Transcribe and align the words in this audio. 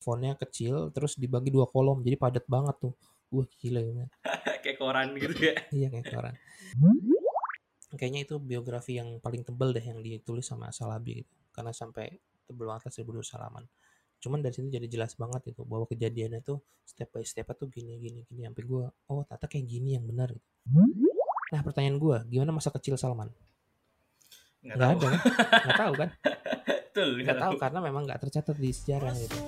fontnya 0.00 0.32
kecil 0.34 0.88
terus 0.90 1.14
dibagi 1.20 1.52
dua 1.52 1.68
kolom 1.68 2.00
jadi 2.00 2.16
padat 2.16 2.44
banget 2.48 2.76
tuh. 2.80 2.94
Wah 3.30 3.46
gila 3.62 3.80
ya 3.84 4.06
kayak 4.64 4.78
koran 4.80 5.14
gitu 5.14 5.38
ya. 5.38 5.54
Iya 5.84 5.88
kayak 5.92 6.06
koran. 6.10 6.34
Kayaknya 7.94 8.20
itu 8.26 8.34
biografi 8.42 8.98
yang 8.98 9.22
paling 9.22 9.46
tebel 9.46 9.70
deh 9.70 9.84
yang 9.84 10.02
ditulis 10.02 10.46
sama 10.46 10.74
Salabi 10.74 11.22
gitu. 11.22 11.32
Karena 11.54 11.70
sampai 11.70 12.10
tebel 12.48 12.66
banget 12.66 12.90
lah 12.90 12.92
1200 12.94 13.36
halaman 13.38 13.64
cuman 14.20 14.44
dari 14.44 14.52
sini 14.52 14.68
jadi 14.68 14.84
jelas 14.84 15.16
banget 15.16 15.56
itu 15.56 15.64
bahwa 15.64 15.88
kejadiannya 15.88 16.44
tuh 16.44 16.60
step 16.84 17.08
by 17.08 17.24
step 17.24 17.48
tuh 17.56 17.72
gini 17.72 17.96
gini 17.96 18.20
gini. 18.28 18.44
Sampai 18.44 18.64
gue 18.68 18.84
oh 18.84 19.24
tata 19.24 19.48
kayak 19.48 19.64
gini 19.64 19.96
yang 19.96 20.04
benar 20.04 20.28
gitu. 20.28 20.44
nah 21.50 21.64
pertanyaan 21.64 21.96
gue 21.98 22.16
gimana 22.28 22.52
masa 22.52 22.68
kecil 22.68 23.00
Salman? 23.00 23.32
Nggak 24.60 24.76
nggak 24.76 24.88
tahu. 24.92 25.00
ada 25.00 25.08
kan? 25.08 25.20
Nggak 25.64 25.80
tahu 25.80 25.92
kan? 25.96 26.10
Betul 26.90 27.08
nggak 27.24 27.38
tahu. 27.40 27.52
karena 27.56 27.78
memang 27.80 28.02
nggak 28.04 28.20
tercatat 28.28 28.56
di 28.60 28.70
sejarah 28.76 29.14
gitu 29.16 29.38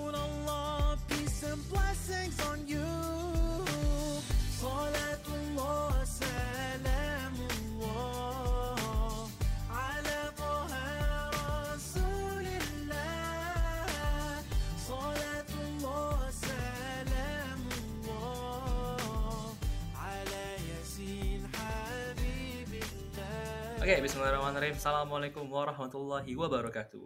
Oke 23.83 23.99
Bismillahirrahmanirrahim 23.99 24.79
Assalamualaikum 24.79 25.43
warahmatullahi 25.43 26.31
wabarakatuh 26.39 27.03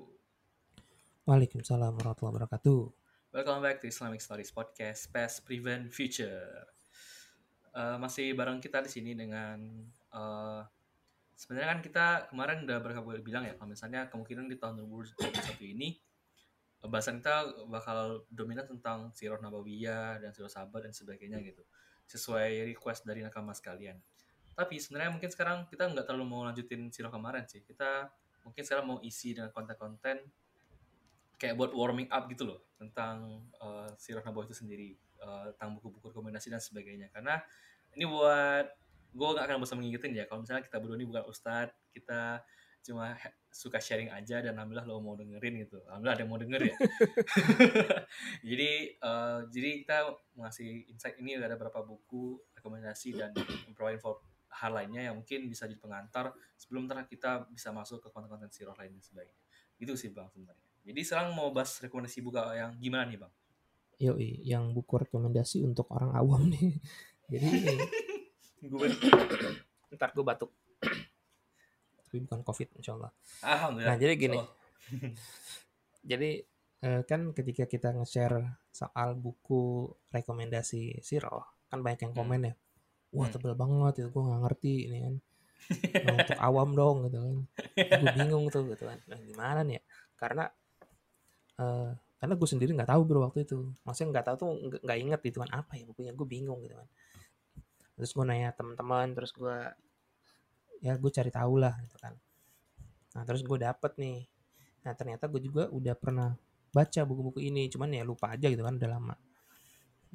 Waalaikumsalam 1.25 1.89
warahmatullahi 1.97 2.37
wabarakatuh 2.37 2.81
Welcome 3.33 3.65
back 3.65 3.81
to 3.81 3.89
Islamic 3.89 4.21
Stories 4.21 4.53
Podcast 4.53 5.09
Past 5.09 5.41
Prevent 5.41 5.89
Future. 5.89 6.69
Eh, 7.73 7.97
masih 7.97 8.37
bareng 8.37 8.61
kita 8.61 8.85
di 8.85 8.93
sini 8.93 9.17
dengan 9.17 9.57
eh, 9.89 10.61
sebenarnya 11.33 11.67
kan 11.73 11.79
kita 11.81 12.05
kemarin 12.29 12.61
udah 12.69 12.77
berkali 12.77 13.25
bilang 13.25 13.49
ya 13.49 13.57
kalau 13.57 13.73
misalnya 13.73 14.05
kemungkinan 14.13 14.45
di 14.45 14.61
tahun 14.61 14.77
2021 14.85 15.73
ini 15.73 15.97
bahasan 16.85 17.25
kita 17.25 17.57
bakal 17.73 18.21
dominan 18.29 18.69
tentang 18.69 19.09
sirah 19.17 19.41
nabawiyah 19.41 20.21
dan 20.21 20.29
sirah 20.29 20.53
sabar 20.53 20.85
dan 20.85 20.93
sebagainya 20.93 21.41
gitu 21.41 21.65
sesuai 22.05 22.69
request 22.69 23.01
dari 23.01 23.25
nakama 23.25 23.57
sekalian. 23.57 23.97
Tapi 24.57 24.81
sebenarnya 24.81 25.13
mungkin 25.13 25.29
sekarang 25.29 25.69
kita 25.69 25.85
nggak 25.85 26.09
terlalu 26.09 26.25
mau 26.25 26.41
lanjutin 26.41 26.89
sirah 26.89 27.13
kemarin 27.13 27.45
sih. 27.45 27.61
Kita 27.61 28.09
mungkin 28.41 28.63
sekarang 28.65 28.85
mau 28.89 28.97
isi 29.05 29.37
dengan 29.37 29.53
konten-konten 29.53 30.17
kayak 31.37 31.53
buat 31.53 31.77
warming 31.77 32.09
up 32.09 32.25
gitu 32.33 32.49
loh 32.49 32.65
tentang 32.81 33.45
uh, 33.61 33.85
sirah 34.01 34.25
nabawah 34.25 34.49
itu 34.49 34.57
sendiri 34.57 34.97
uh, 35.21 35.53
tentang 35.53 35.77
buku-buku 35.77 36.09
rekomendasi 36.09 36.49
dan 36.49 36.57
sebagainya. 36.57 37.13
Karena 37.13 37.37
ini 37.93 38.09
buat 38.09 38.65
gue 39.13 39.29
gak 39.37 39.45
akan 39.45 39.61
bosan 39.61 39.77
mengingetin 39.77 40.17
ya 40.17 40.25
kalau 40.25 40.41
misalnya 40.41 40.65
kita 40.65 40.77
berdua 40.81 40.97
ini 40.99 41.07
bukan 41.09 41.25
ustadz 41.25 41.73
kita 41.89 42.41
cuma 42.85 43.17
suka 43.51 43.81
sharing 43.81 44.13
aja 44.13 44.39
dan 44.39 44.53
alhamdulillah 44.55 44.87
lo 44.87 45.03
mau 45.03 45.17
dengerin 45.17 45.65
gitu. 45.65 45.81
Alhamdulillah 45.89 46.15
ada 46.15 46.23
yang 46.23 46.31
mau 46.31 46.39
denger 46.39 46.61
ya. 46.71 46.75
Jadi 48.49 48.71
uh, 49.03 49.39
jadi 49.51 49.69
kita 49.83 49.97
ngasih 50.39 50.87
insight 50.87 51.17
ini 51.19 51.35
ada 51.35 51.57
beberapa 51.59 51.83
buku 51.83 52.39
rekomendasi 52.55 53.17
dan 53.17 53.35
provide 53.75 53.99
info 53.99 54.23
hal 54.57 54.71
lainnya 54.73 55.11
yang 55.11 55.15
mungkin 55.21 55.45
bisa 55.45 55.69
jadi 55.69 55.77
pengantar 55.77 56.33
sebelum 56.57 56.89
ntar 56.89 57.05
kita 57.05 57.45
bisa 57.49 57.69
masuk 57.69 58.01
ke 58.01 58.09
konten-konten 58.09 58.49
sirah 58.49 58.73
lain 58.75 58.97
dan 58.97 59.03
sebagainya 59.05 59.43
itu 59.77 59.93
sih 59.93 60.09
bang 60.09 60.25
sebenarnya 60.33 60.65
jadi 60.87 61.01
sekarang 61.03 61.35
mau 61.35 61.51
bahas 61.51 61.77
rekomendasi 61.83 62.23
buku 62.23 62.39
yang 62.55 62.71
gimana 62.79 63.03
nih 63.11 63.19
bang? 63.19 63.33
Yoi, 63.97 64.39
yang 64.45 64.71
buku 64.71 65.03
rekomendasi 65.03 65.65
untuk 65.65 65.89
orang 65.91 66.13
awam 66.15 66.47
nih. 66.47 66.77
Jadi 67.33 67.49
Gue 68.63 68.87
ntar 69.91 70.15
gue 70.15 70.23
batuk. 70.23 70.53
Tapi 72.07 72.17
bukan 72.23 72.39
covid 72.45 72.69
insya 72.79 72.95
Allah. 72.95 73.11
Alhamdulillah. 73.43 73.89
Nah 73.91 73.97
jadi 73.99 74.13
gini, 74.15 74.37
Oh, 74.39 74.47
jadi 76.15 76.39
eh, 76.87 77.01
kan 77.03 77.35
ketika 77.35 77.67
kita 77.67 77.91
nge-share 77.99 78.47
soal 78.71 79.17
buku 79.19 79.91
rekomendasi 80.13 81.03
Siro, 81.03 81.43
kan 81.67 81.83
banyak 81.83 82.07
yang 82.07 82.13
Hmm. 82.15 82.21
komen 82.23 82.41
ya. 82.47 82.53
Wah 83.17 83.25
Hmm. 83.25 83.33
tebel 83.33 83.53
banget 83.57 83.93
itu 83.99 84.09
gue 84.13 84.23
nggak 84.23 84.41
ngerti 84.45 84.73
ini 84.85 84.97
kan. 85.01 85.15
Nah, 86.05 86.13
untuk 86.21 86.37
awam 86.39 86.69
dong 86.71 86.97
gitu 87.09 87.17
kan. 87.17 87.35
Gue 87.75 88.09
bingung 88.13 88.45
tuh 88.53 88.63
gitu 88.69 88.83
kan. 88.85 88.97
Nah, 89.09 89.19
gimana 89.19 89.59
nih 89.65 89.75
ya? 89.77 89.83
Karena 90.15 90.43
eh, 91.57 91.89
karena 92.17 92.33
gue 92.33 92.47
sendiri 92.49 92.71
nggak 92.77 92.91
tahu 92.93 93.01
bro 93.03 93.19
waktu 93.25 93.45
itu. 93.45 93.73
Maksudnya 93.81 94.09
nggak 94.13 94.25
tahu 94.29 94.35
tuh 94.37 94.49
nggak- 94.53 94.81
nggak 94.85 94.99
inget 95.01 95.21
itu 95.25 95.37
kan 95.41 95.49
apa 95.51 95.71
ya 95.75 95.83
bukunya. 95.89 96.11
Gue 96.13 96.27
bingung 96.29 96.59
gitu 96.61 96.77
kan. 96.77 96.87
Terus 97.97 98.11
gue 98.13 98.25
nanya 98.25 98.53
teman-teman, 98.53 99.07
terus 99.17 99.33
gue 99.33 99.57
ya 100.77 100.93
gue 100.93 101.09
cari 101.09 101.31
tahu 101.33 101.57
lah 101.57 101.73
gitu 101.81 101.97
kan. 101.97 102.13
Nah 103.17 103.23
terus 103.25 103.41
gue 103.41 103.57
dapet 103.57 103.91
nih. 103.97 104.29
Nah 104.85 104.93
ternyata 104.93 105.25
gue 105.25 105.41
juga 105.41 105.65
udah 105.73 105.95
pernah 105.97 106.29
baca 106.69 107.01
buku-buku 107.01 107.41
ini, 107.41 107.65
cuman 107.73 107.89
ya 107.89 108.05
lupa 108.05 108.37
aja 108.37 108.45
gitu 108.45 108.61
kan 108.61 108.77
udah 108.77 108.89
lama. 108.93 109.15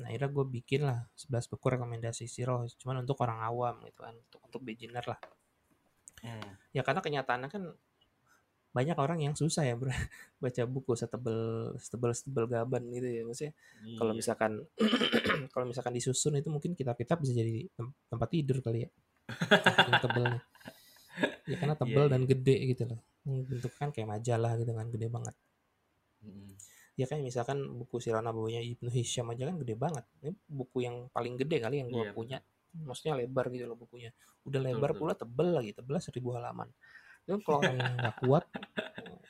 Nah 0.00 0.08
akhirnya 0.08 0.30
gue 0.32 0.44
bikin 0.48 0.80
lah 0.84 1.04
11 1.14 1.46
buku 1.50 1.66
rekomendasi 1.68 2.24
Siro, 2.24 2.64
cuman 2.80 3.04
untuk 3.04 3.20
orang 3.20 3.42
awam 3.42 3.74
gitu 3.84 4.00
kan, 4.00 4.14
untuk 4.16 4.40
untuk 4.40 4.60
beginner 4.64 5.04
lah. 5.04 5.20
hmm. 6.22 6.50
Ya 6.72 6.80
karena 6.80 7.00
kenyataannya 7.04 7.48
kan 7.50 7.62
banyak 8.72 8.96
orang 8.96 9.20
yang 9.20 9.36
susah 9.36 9.68
ya 9.68 9.76
bro, 9.76 9.92
baca 10.42 10.62
buku 10.64 10.96
setebel 10.96 11.72
setebel 11.76 12.10
setebel 12.16 12.44
gaban 12.48 12.88
gitu 12.88 13.04
ya 13.04 13.22
maksudnya 13.28 13.52
kalau 14.00 14.16
Iya. 14.16 14.18
misalkan 14.24 14.52
kalau 15.52 15.64
misalkan 15.68 15.92
disusun 15.92 16.40
itu 16.40 16.48
mungkin 16.48 16.72
kitab-kitab 16.72 17.20
bisa 17.20 17.36
jadi 17.36 17.68
tem- 17.68 17.92
tempat 18.08 18.28
tidur 18.32 18.64
kali 18.64 18.88
ya 18.88 18.90
saking 19.60 20.00
tebelnya 20.00 20.40
ya 21.44 21.56
karena 21.60 21.76
tebel 21.76 22.04
Iya, 22.08 22.12
dan 22.16 22.22
gede 22.24 22.56
gitu 22.72 22.84
loh 22.88 23.00
Hmm, 23.22 23.46
bentuk 23.46 23.70
kan 23.78 23.94
kayak 23.94 24.08
majalah 24.18 24.56
gitu 24.58 24.72
kan 24.74 24.88
gede 24.90 25.06
banget 25.06 25.36
Mm. 26.22 26.54
Ya 26.92 27.04
kan 27.04 27.18
misalkan 27.18 27.56
buku 27.72 27.98
Sirah 27.98 28.20
Nabawiyah 28.20 28.60
Ibnu 28.60 28.88
Hisham 28.88 29.28
aja 29.28 29.44
kan 29.44 29.56
gede 29.56 29.74
banget 29.74 30.04
ini 30.20 30.30
buku 30.44 30.80
yang 30.80 31.08
paling 31.08 31.36
gede 31.36 31.58
kali 31.58 31.78
yang 31.78 31.88
gue 31.88 32.02
Iya, 32.02 32.12
punya 32.12 32.36
maksudnya 32.74 33.16
lebar 33.16 33.48
gitu 33.48 33.64
loh 33.64 33.74
bukunya 33.74 34.10
udah 34.42 34.58
lebar 34.58 34.90
betul. 34.90 34.98
pula 35.02 35.12
tebel 35.12 35.48
lagi 35.52 35.70
tebel 35.70 35.94
seribu 35.98 36.32
halaman 36.32 36.66
itu 37.22 37.38
kalau 37.40 37.60
orang 37.60 37.76
yang 37.76 37.94
nggak 37.98 38.14
kuat 38.18 38.44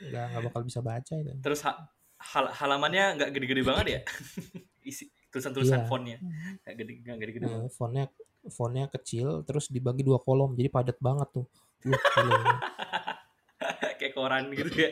nggak 0.00 0.24
nggak 0.28 0.42
bakal 0.44 0.60
bisa 0.62 0.80
baca 0.80 1.12
itu 1.12 1.30
Terus 1.38 1.60
ha- 1.62 1.78
hal- 2.18 2.52
halamannya 2.52 3.16
nggak 3.16 3.28
gede-gede 3.30 3.62
banget 3.62 3.86
ya? 3.88 4.00
Isi 4.82 5.06
tulisan-tulisan 5.28 5.82
Iya. 5.82 5.86
fontnya 5.86 6.16
nggak 6.62 6.74
gede 6.76 6.92
nggak 7.00 7.16
gede-gede 7.18 7.44
Nah, 7.44 7.50
banget. 7.62 7.72
fontnya 7.72 8.04
fontnya 8.48 8.84
kecil 8.88 9.42
terus 9.42 9.66
dibagi 9.66 10.02
dua 10.02 10.18
kolom 10.18 10.54
jadi 10.54 10.66
padat 10.66 10.98
banget 10.98 11.28
tuh. 11.32 11.46
Kayak 13.98 14.12
koran 14.14 14.50
gitu 14.50 14.70
ya. 14.74 14.90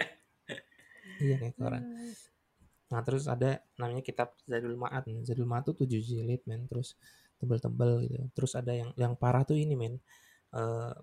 iya 1.21 1.37
kayak 1.37 1.55
koran 1.55 1.83
nah 2.91 3.01
terus 3.07 3.31
ada 3.31 3.63
namanya 3.79 4.03
kitab 4.03 4.35
Zadul 4.45 4.75
Ma'ad. 4.75 5.07
Nih. 5.07 5.23
Zadul 5.23 5.47
Ma'ad 5.47 5.71
tuh 5.71 5.87
7 5.87 6.03
jilid 6.03 6.43
men 6.51 6.67
terus 6.67 6.99
tebel-tebel 7.39 8.05
gitu. 8.11 8.19
Terus 8.35 8.53
ada 8.59 8.75
yang 8.75 8.91
yang 8.99 9.15
parah 9.15 9.47
tuh 9.47 9.55
ini 9.57 9.79
men 9.79 10.03
Eh, 10.51 10.95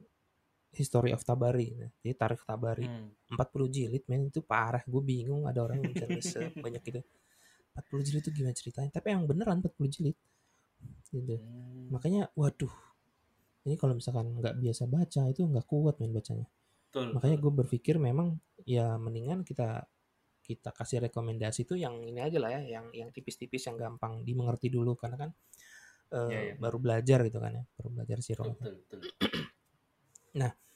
History 0.76 1.10
of 1.10 1.26
Tabari. 1.26 1.74
Nah, 1.74 1.90
jadi 2.04 2.14
tarikh 2.14 2.44
Tabari. 2.46 2.86
Hmm. 2.86 3.10
40 3.34 3.66
jilid 3.72 4.04
men 4.12 4.30
itu 4.30 4.46
parah. 4.46 4.84
Gue 4.86 5.02
bingung 5.02 5.50
ada 5.50 5.64
orang 5.64 5.82
yang 5.82 5.90
bisa 5.90 6.06
sebanyak 6.54 6.84
itu. 6.86 7.02
40 7.74 8.06
jilid 8.06 8.22
itu 8.22 8.32
gimana 8.36 8.54
ceritanya? 8.54 8.92
Tapi 8.94 9.16
emang 9.16 9.26
beneran 9.26 9.58
40 9.64 9.74
jilid. 9.90 10.18
Gitu. 11.08 11.40
Hmm. 11.40 11.90
makanya 11.90 12.30
waduh 12.38 12.70
ini 13.66 13.80
kalau 13.80 13.96
misalkan 13.96 14.28
nggak 14.38 14.60
biasa 14.60 14.86
baca 14.86 15.22
itu 15.32 15.42
nggak 15.42 15.66
kuat 15.66 15.98
main 15.98 16.14
bacanya. 16.14 16.46
Betul. 16.88 17.16
makanya 17.18 17.38
gue 17.42 17.52
berpikir 17.64 17.96
memang 17.98 18.38
ya 18.68 19.00
mendingan 19.00 19.42
kita 19.42 19.88
kita 20.48 20.72
kasih 20.72 21.12
rekomendasi 21.12 21.68
itu 21.68 21.76
yang 21.76 22.00
ini 22.00 22.24
aja 22.24 22.40
lah 22.40 22.56
ya 22.56 22.80
yang 22.80 22.88
yang 22.96 23.10
tipis-tipis 23.12 23.68
yang 23.68 23.76
gampang 23.76 24.24
dimengerti 24.24 24.72
dulu. 24.72 24.96
Karena 24.96 25.28
kan 25.28 25.30
eh, 26.16 26.30
Iya, 26.32 26.40
iya. 26.40 26.54
baru 26.56 26.80
belajar 26.80 27.20
gitu 27.28 27.44
kan 27.44 27.52
ya 27.52 27.64
baru 27.76 27.90
belajar 27.92 28.18
betul, 28.24 28.56
betul, 28.56 28.74
betul. 28.80 29.02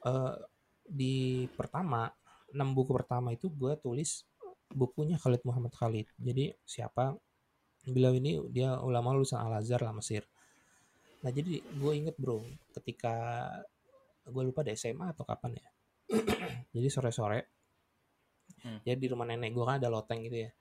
Eh, 0.00 0.36
di 0.90 1.46
pertama 1.54 2.08
enam 2.50 2.74
buku 2.74 2.90
pertama 2.96 3.30
itu 3.30 3.46
gue 3.52 3.78
tulis 3.78 4.26
bukunya 4.72 5.20
Khalid 5.20 5.44
Muhammad 5.46 5.76
Khalid. 5.76 6.08
Jadi 6.18 6.50
siapa 6.66 7.14
beliau 7.86 8.12
ini 8.16 8.40
dia 8.50 8.80
ulama 8.80 9.14
lulusan 9.14 9.38
Al 9.38 9.60
Azhar 9.60 9.84
lah 9.84 9.94
Mesir. 9.94 10.26
Nah 11.22 11.30
jadi 11.30 11.60
gue 11.62 11.92
inget 11.94 12.16
bro 12.16 12.42
ketika 12.80 13.46
gue 14.24 14.42
lupa 14.42 14.64
deh 14.64 14.74
SMA 14.74 15.12
atau 15.12 15.22
kapan 15.28 15.60
ya. 15.60 15.68
Jadi 16.74 16.88
sore 16.90 17.14
sore 17.14 17.59
Hmm. 18.60 18.78
ya 18.84 18.94
di 18.94 19.06
rumah 19.08 19.24
nenek 19.24 19.50
gue 19.50 19.64
kan 19.64 19.76
ada 19.80 19.88
loteng 19.88 20.20
gitu 20.24 20.48
ya 20.48 20.52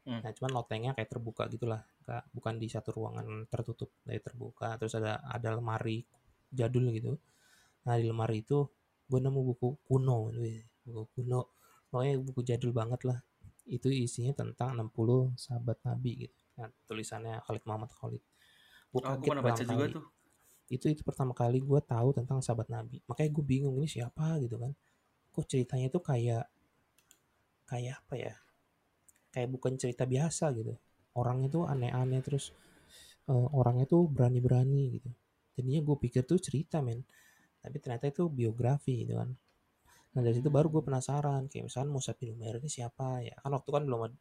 Hmm. 0.00 0.24
nah 0.24 0.32
cuman 0.32 0.50
lotengnya 0.56 0.96
kayak 0.96 1.12
terbuka 1.12 1.44
gitulah 1.52 1.84
Nggak- 2.08 2.24
bukan 2.32 2.54
di 2.56 2.72
satu 2.72 2.88
ruangan 2.96 3.44
tertutup 3.52 3.92
dari 4.00 4.16
terbuka 4.16 4.80
terus 4.80 4.96
ada 4.96 5.20
ada 5.28 5.52
lemari 5.52 6.00
jadul 6.48 6.88
gitu 6.88 7.20
nah 7.84 8.00
di 8.00 8.08
lemari 8.08 8.40
itu 8.40 8.64
gue 9.06 9.20
nemu 9.20 9.40
buku 9.44 9.76
kuno 9.84 10.32
wih, 10.32 10.64
buku 10.88 11.04
kuno 11.20 11.52
pokoknya 11.92 12.16
buku 12.16 12.40
jadul 12.40 12.72
banget 12.72 13.04
lah 13.04 13.20
itu 13.68 13.86
isinya 13.92 14.32
tentang 14.32 14.72
60 14.74 15.30
sahabat 15.38 15.78
Nabi 15.86 16.26
gitu. 16.26 16.38
Nah, 16.58 16.66
tulisannya 16.90 17.38
Khalid 17.46 17.62
Muhammad 17.70 17.90
Khalid. 17.94 18.22
Gue 18.90 18.98
Oh, 18.98 19.14
kaget 19.14 19.30
baca 19.38 19.62
juga 19.62 19.84
tuh. 19.94 20.04
Itu 20.66 20.86
itu 20.90 21.02
pertama 21.06 21.30
kali 21.34 21.62
gue 21.62 21.78
tahu 21.78 22.10
tentang 22.10 22.42
sahabat 22.42 22.66
Nabi. 22.66 22.98
Makanya 23.06 23.30
gue 23.30 23.44
bingung 23.46 23.78
ini 23.78 23.86
siapa 23.86 24.42
gitu 24.42 24.58
kan. 24.58 24.74
Kok 25.30 25.46
ceritanya 25.46 25.86
tuh 25.86 26.02
kayak 26.02 26.50
kayak 27.70 27.96
apa 28.04 28.14
ya? 28.26 28.34
Kayak 29.34 29.48
bukan 29.54 29.72
cerita 29.80 30.04
biasa 30.14 30.44
gitu. 30.58 30.74
Orangnya 31.20 31.48
tuh 31.56 31.64
aneh-aneh 31.72 32.20
terus 32.26 32.44
eh, 33.32 33.48
orangnya 33.60 33.86
tuh 33.94 34.02
berani-berani 34.16 34.82
gitu. 35.00 35.10
Jadinya 35.56 35.80
gue 35.88 35.96
pikir 36.04 36.22
tuh 36.30 36.38
cerita 36.46 36.78
men. 36.86 37.00
Tapi 37.62 37.76
ternyata 37.82 38.06
itu 38.12 38.24
biografi 38.40 39.04
gitu 39.06 39.14
kan. 39.20 39.30
Nah 40.14 40.20
dari 40.24 40.34
situ 40.38 40.50
baru 40.56 40.68
gue 40.74 40.82
penasaran 40.88 41.42
kayak 41.50 41.64
misalnya 41.70 41.90
Musa 41.96 42.12
bin 42.18 42.34
Umair 42.36 42.56
ini 42.62 42.70
siapa 42.72 43.22
ya 43.26 43.34
kan 43.42 43.52
waktu 43.56 43.70
kan 43.76 43.82
belum 43.88 44.00
ada 44.10 44.16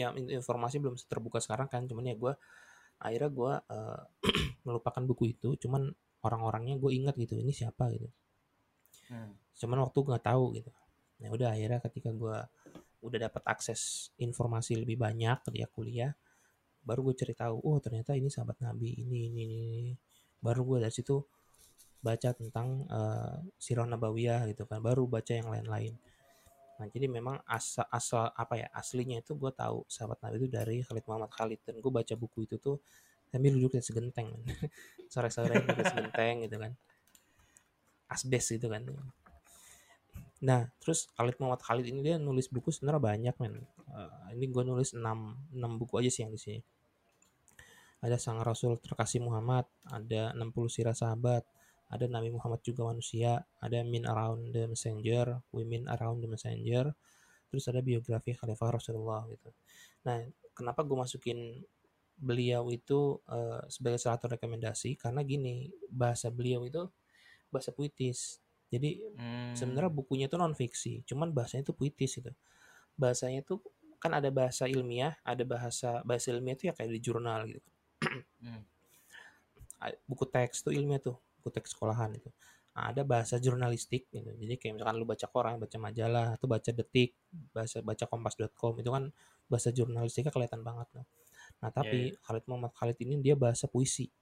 ya 0.00 0.08
in- 0.20 0.30
informasi 0.40 0.76
belum 0.82 0.94
terbuka 1.10 1.38
sekarang 1.44 1.68
kan 1.72 1.82
cuman 1.90 2.04
ya 2.10 2.14
gue 2.18 2.32
akhirnya 3.06 3.30
gue 3.38 3.52
eh, 3.76 4.02
melupakan 4.66 5.02
buku 5.10 5.24
itu 5.36 5.50
cuman 5.62 5.82
orang-orangnya 6.26 6.76
gue 6.82 6.90
ingat 6.98 7.14
gitu 7.22 7.34
ini 7.38 7.52
siapa 7.54 7.84
gitu 7.94 8.08
Hmm. 9.08 9.30
cuman 9.60 9.78
waktu 9.84 9.98
nggak 10.06 10.24
tahu 10.28 10.44
gitu 10.56 10.70
ya 11.16 11.28
udah 11.32 11.56
akhirnya 11.56 11.80
ketika 11.80 12.10
gue 12.12 12.36
udah 13.04 13.18
dapat 13.28 13.42
akses 13.46 14.12
informasi 14.20 14.76
lebih 14.76 15.00
banyak 15.00 15.40
ketika 15.46 15.66
kuliah 15.72 16.12
baru 16.86 17.10
gue 17.10 17.14
cari 17.18 17.34
tahu 17.34 17.56
oh 17.66 17.78
ternyata 17.82 18.14
ini 18.14 18.30
sahabat 18.30 18.62
nabi 18.62 18.94
ini 18.94 19.26
ini 19.26 19.40
ini, 19.42 19.92
baru 20.38 20.62
gue 20.62 20.78
dari 20.86 20.94
situ 20.94 21.18
baca 21.98 22.30
tentang 22.30 22.86
eh, 22.86 23.36
sirah 23.58 23.90
nabawiyah 23.90 24.46
gitu 24.54 24.70
kan 24.70 24.78
baru 24.78 25.10
baca 25.10 25.34
yang 25.34 25.50
lain-lain. 25.50 25.98
Nah 26.78 26.86
jadi 26.86 27.10
memang 27.10 27.42
asal 27.42 27.82
asal 27.90 28.30
apa 28.30 28.54
ya 28.62 28.68
aslinya 28.70 29.18
itu 29.18 29.34
gue 29.34 29.50
tahu 29.50 29.82
sahabat 29.90 30.22
nabi 30.22 30.46
itu 30.46 30.46
dari 30.46 30.78
Khalid 30.86 31.04
Muhammad 31.10 31.34
Khalid 31.34 31.60
dan 31.66 31.74
gue 31.82 31.90
baca 31.90 32.14
buku 32.14 32.46
itu 32.46 32.62
tuh 32.62 32.78
sambil 33.26 33.58
duduk 33.58 33.74
di 33.74 33.82
segenteng 33.82 34.30
sore-sore 35.12 35.58
di 35.66 35.82
segenteng 35.82 36.46
gitu 36.46 36.56
kan. 36.62 36.72
Asbes 38.06 38.46
gitu 38.54 38.70
kan 38.70 38.86
Nah, 40.44 40.68
terus 40.76 41.08
Khalid 41.16 41.40
Muhammad 41.40 41.64
Khalid 41.64 41.86
ini 41.88 42.04
dia 42.04 42.20
nulis 42.20 42.52
buku 42.52 42.68
sebenarnya 42.68 43.00
banyak 43.00 43.34
men. 43.40 43.64
Eh, 43.88 44.36
ini 44.36 44.44
gue 44.52 44.62
nulis 44.68 44.92
6, 44.92 45.00
6 45.00 45.72
buku 45.80 45.96
aja 45.96 46.10
sih 46.12 46.28
yang 46.28 46.32
di 46.34 46.40
sini. 46.40 46.60
Ada 48.04 48.20
Sang 48.20 48.44
Rasul 48.44 48.76
Terkasih 48.76 49.24
Muhammad, 49.24 49.64
ada 49.88 50.36
60 50.36 50.68
Sirah 50.68 50.92
Sahabat, 50.92 51.48
ada 51.88 52.04
Nabi 52.04 52.28
Muhammad 52.28 52.60
juga 52.60 52.84
manusia, 52.84 53.40
ada 53.56 53.80
Min 53.80 54.04
Around 54.04 54.52
the 54.52 54.68
Messenger, 54.68 55.40
Women 55.56 55.88
Around 55.88 56.20
the 56.20 56.28
Messenger, 56.28 56.92
terus 57.48 57.64
ada 57.72 57.80
biografi 57.80 58.36
Khalifah 58.36 58.76
Rasulullah 58.76 59.24
gitu. 59.32 59.48
Nah, 60.04 60.20
kenapa 60.52 60.84
gue 60.84 60.98
masukin 60.98 61.64
beliau 62.20 62.68
itu 62.68 63.16
eh, 63.32 63.64
sebagai 63.72 63.96
salah 63.96 64.20
satu 64.20 64.36
rekomendasi? 64.36 65.00
Karena 65.00 65.24
gini, 65.24 65.72
bahasa 65.88 66.28
beliau 66.28 66.68
itu 66.68 66.84
bahasa 67.48 67.72
puitis. 67.72 68.44
Jadi 68.66 68.98
Hmm. 69.16 69.54
sebenarnya 69.56 69.88
bukunya 69.88 70.26
itu 70.28 70.36
non 70.36 70.52
fiksi 70.52 71.00
cuman 71.08 71.32
bahasanya 71.32 71.64
itu 71.64 71.72
puitis 71.72 72.12
gitu 72.20 72.28
bahasanya 73.00 73.40
itu 73.40 73.56
kan 73.96 74.12
ada 74.12 74.28
bahasa 74.28 74.68
ilmiah 74.68 75.16
ada 75.24 75.46
bahasa 75.48 76.04
bahasa 76.04 76.28
ilmiah 76.34 76.52
itu 76.58 76.68
ya 76.68 76.74
kayak 76.76 76.92
di 76.92 77.00
jurnal 77.00 77.48
gitu 77.48 77.68
Hmm. 78.44 78.62
Buku 80.04 80.28
teks 80.28 80.60
tuh 80.60 80.76
ilmiah 80.76 81.00
tuh 81.00 81.16
buku 81.40 81.48
teks 81.56 81.72
sekolahan 81.72 82.12
itu 82.12 82.28
Nah, 82.76 82.92
ada 82.92 83.08
bahasa 83.08 83.40
jurnalistik 83.40 84.04
gitu 84.12 84.28
jadi 84.36 84.60
kayak 84.60 84.76
misalkan 84.76 85.00
lu 85.00 85.08
baca 85.08 85.24
koran 85.32 85.56
baca 85.56 85.80
majalah 85.80 86.36
atau 86.36 86.44
baca 86.44 86.68
detik 86.76 87.16
bahasa 87.56 87.80
baca 87.80 88.04
kompas.com 88.04 88.76
itu 88.76 88.92
kan 88.92 89.08
bahasa 89.48 89.72
jurnalistiknya 89.72 90.28
kelihatan 90.28 90.60
banget 90.60 90.84
loh. 90.92 91.08
nah 91.64 91.72
tapi 91.72 92.12
Khalid 92.20 92.44
Muhammad 92.44 92.76
Khalid 92.76 93.00
ini 93.00 93.16
dia 93.24 93.32
bahasa 93.32 93.64
puisi 93.64 94.12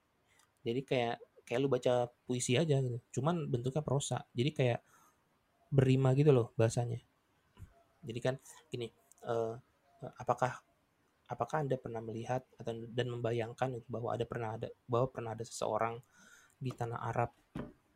jadi 0.63 0.87
kayak 0.87 1.17
kayak 1.45 1.61
lu 1.61 1.69
baca 1.69 2.09
puisi 2.25 2.57
aja 2.57 2.81
gitu. 2.81 2.99
Cuman 3.21 3.49
bentuknya 3.53 3.85
prosa. 3.85 4.25
Jadi 4.33 4.51
kayak 4.51 4.81
berima 5.69 6.17
gitu 6.17 6.33
loh 6.33 6.53
bahasanya. 6.57 6.99
Jadi 8.05 8.21
kan 8.21 8.35
gini 8.69 8.89
eh, 9.25 9.55
apakah 10.21 10.61
apakah 11.29 11.65
anda 11.65 11.77
pernah 11.81 12.05
melihat 12.05 12.45
atau 12.61 12.73
dan 12.93 13.09
membayangkan 13.09 13.81
gitu 13.81 13.89
bahwa 13.89 14.13
ada 14.13 14.25
pernah 14.29 14.57
ada 14.57 14.69
bahwa 14.85 15.09
pernah 15.09 15.33
ada 15.33 15.45
seseorang 15.45 16.01
di 16.61 16.71
tanah 16.73 17.01
Arab 17.01 17.31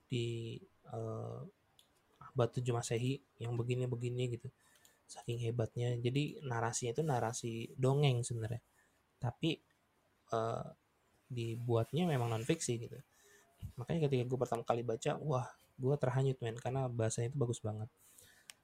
di 0.09 0.57
eh, 0.93 1.41
abad 2.19 2.49
7 2.53 2.65
Masehi 2.73 3.21
yang 3.41 3.57
begini-begini 3.57 4.25
gitu 4.37 4.49
saking 5.09 5.41
hebatnya. 5.41 5.97
Jadi 5.97 6.45
narasinya 6.45 6.93
itu 6.93 7.03
narasi 7.05 7.53
dongeng 7.81 8.21
sebenarnya. 8.25 8.61
Tapi 9.21 9.57
eh, 10.33 10.67
dibuatnya 11.29 12.09
memang 12.09 12.33
non 12.33 12.45
fiksi 12.45 12.81
gitu 12.81 12.97
makanya 13.79 14.09
ketika 14.09 14.25
gue 14.27 14.39
pertama 14.39 14.63
kali 14.67 14.83
baca 14.83 15.17
wah 15.23 15.47
gue 15.79 15.95
terhanyut 15.99 16.39
men 16.43 16.57
karena 16.59 16.91
bahasanya 16.91 17.31
itu 17.31 17.39
bagus 17.39 17.63
banget. 17.63 17.89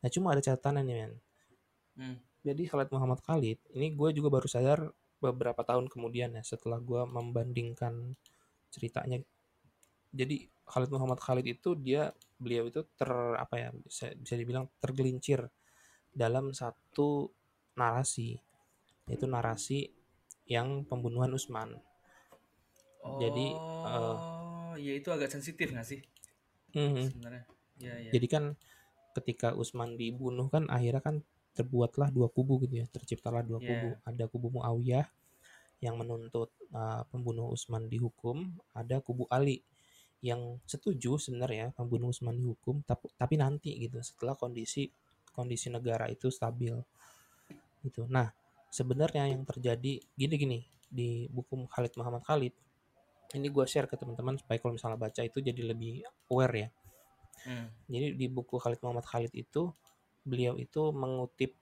Nah 0.02 0.08
cuma 0.11 0.35
ada 0.35 0.43
catatannya 0.43 0.82
nih 0.85 0.96
men. 0.96 1.14
Hmm. 1.94 2.19
jadi 2.43 2.67
Khalid 2.67 2.91
Muhammad 2.91 3.23
Khalid 3.23 3.55
ini 3.70 3.94
gue 3.94 4.08
juga 4.19 4.26
baru 4.26 4.50
sadar 4.50 4.91
beberapa 5.23 5.62
tahun 5.62 5.87
kemudian 5.87 6.35
ya 6.35 6.43
setelah 6.43 6.82
gue 6.82 7.06
membandingkan 7.06 8.19
ceritanya. 8.75 9.23
Jadi 10.11 10.50
Khalid 10.67 10.91
Muhammad 10.91 11.23
Khalid 11.23 11.46
itu 11.46 11.79
dia 11.79 12.11
beliau 12.35 12.67
itu 12.67 12.82
ter 12.99 13.11
apa 13.38 13.55
ya 13.56 13.69
bisa, 13.70 14.11
bisa 14.19 14.35
dibilang 14.35 14.67
tergelincir 14.82 15.46
dalam 16.11 16.50
satu 16.50 17.31
narasi 17.79 18.38
yaitu 19.06 19.26
narasi 19.29 19.91
yang 20.49 20.85
pembunuhan 20.85 21.32
Utsman 21.32 21.76
Jadi, 23.05 23.52
eh, 23.85 24.17
Oh, 24.74 24.78
ya 24.82 24.90
itu 24.98 25.06
agak 25.14 25.30
sensitif 25.30 25.70
nggak 25.70 25.86
sih 25.86 26.02
Mhm. 26.74 27.06
sebenarnya? 27.14 27.44
Ya, 27.78 27.94
ya. 27.94 28.10
Jadi 28.10 28.26
kan 28.26 28.44
ketika 29.14 29.54
Utsman 29.54 29.94
dibunuh 29.94 30.50
kan 30.50 30.66
akhirnya 30.66 30.98
kan 30.98 31.22
terbuatlah 31.54 32.10
dua 32.10 32.26
kubu 32.26 32.66
gitu 32.66 32.82
ya, 32.82 32.86
terciptalah 32.90 33.46
dua 33.46 33.62
Iya. 33.62 33.70
kubu. 33.70 33.88
Ada 34.02 34.26
kubu 34.26 34.50
Muawiyah 34.58 35.06
yang 35.78 35.94
menuntut 35.94 36.50
uh, 36.74 37.06
pembunuh 37.06 37.54
Utsman 37.54 37.86
dihukum, 37.86 38.50
ada 38.74 38.98
kubu 38.98 39.30
Ali 39.30 39.62
yang 40.18 40.58
setuju 40.66 41.22
sebenarnya 41.22 41.70
pembunuh 41.78 42.10
Utsman 42.10 42.34
dihukum, 42.34 42.82
tapi 42.82 43.06
tapi 43.14 43.38
nanti 43.38 43.70
gitu 43.78 44.02
setelah 44.02 44.34
kondisi 44.34 44.90
kondisi 45.30 45.70
negara 45.70 46.10
itu 46.10 46.34
stabil. 46.34 46.74
Gitu. 47.86 48.10
Nah, 48.10 48.34
sebenarnya 48.74 49.30
yang 49.30 49.46
terjadi 49.46 50.02
gini-gini 50.18 50.66
di 50.90 51.30
buku 51.30 51.70
Khalid 51.70 51.94
Muhammad 51.94 52.26
Khalid 52.26 52.54
ini 53.34 53.50
gue 53.50 53.67
share 53.67 53.91
ke 53.91 53.98
teman-teman 53.98 54.38
supaya 54.38 54.62
kalau 54.62 54.79
misalnya 54.79 54.98
baca 54.98 55.20
itu 55.20 55.43
jadi 55.43 55.62
lebih 55.74 56.06
aware 56.31 56.55
ya. 56.55 56.69
Hmm. 57.44 57.69
Jadi 57.91 58.14
di 58.14 58.26
buku 58.31 58.56
Khalid 58.56 58.81
Muhammad 58.81 59.05
Khalid 59.05 59.32
itu 59.34 59.74
beliau 60.24 60.56
itu 60.56 60.94
mengutip 60.94 61.53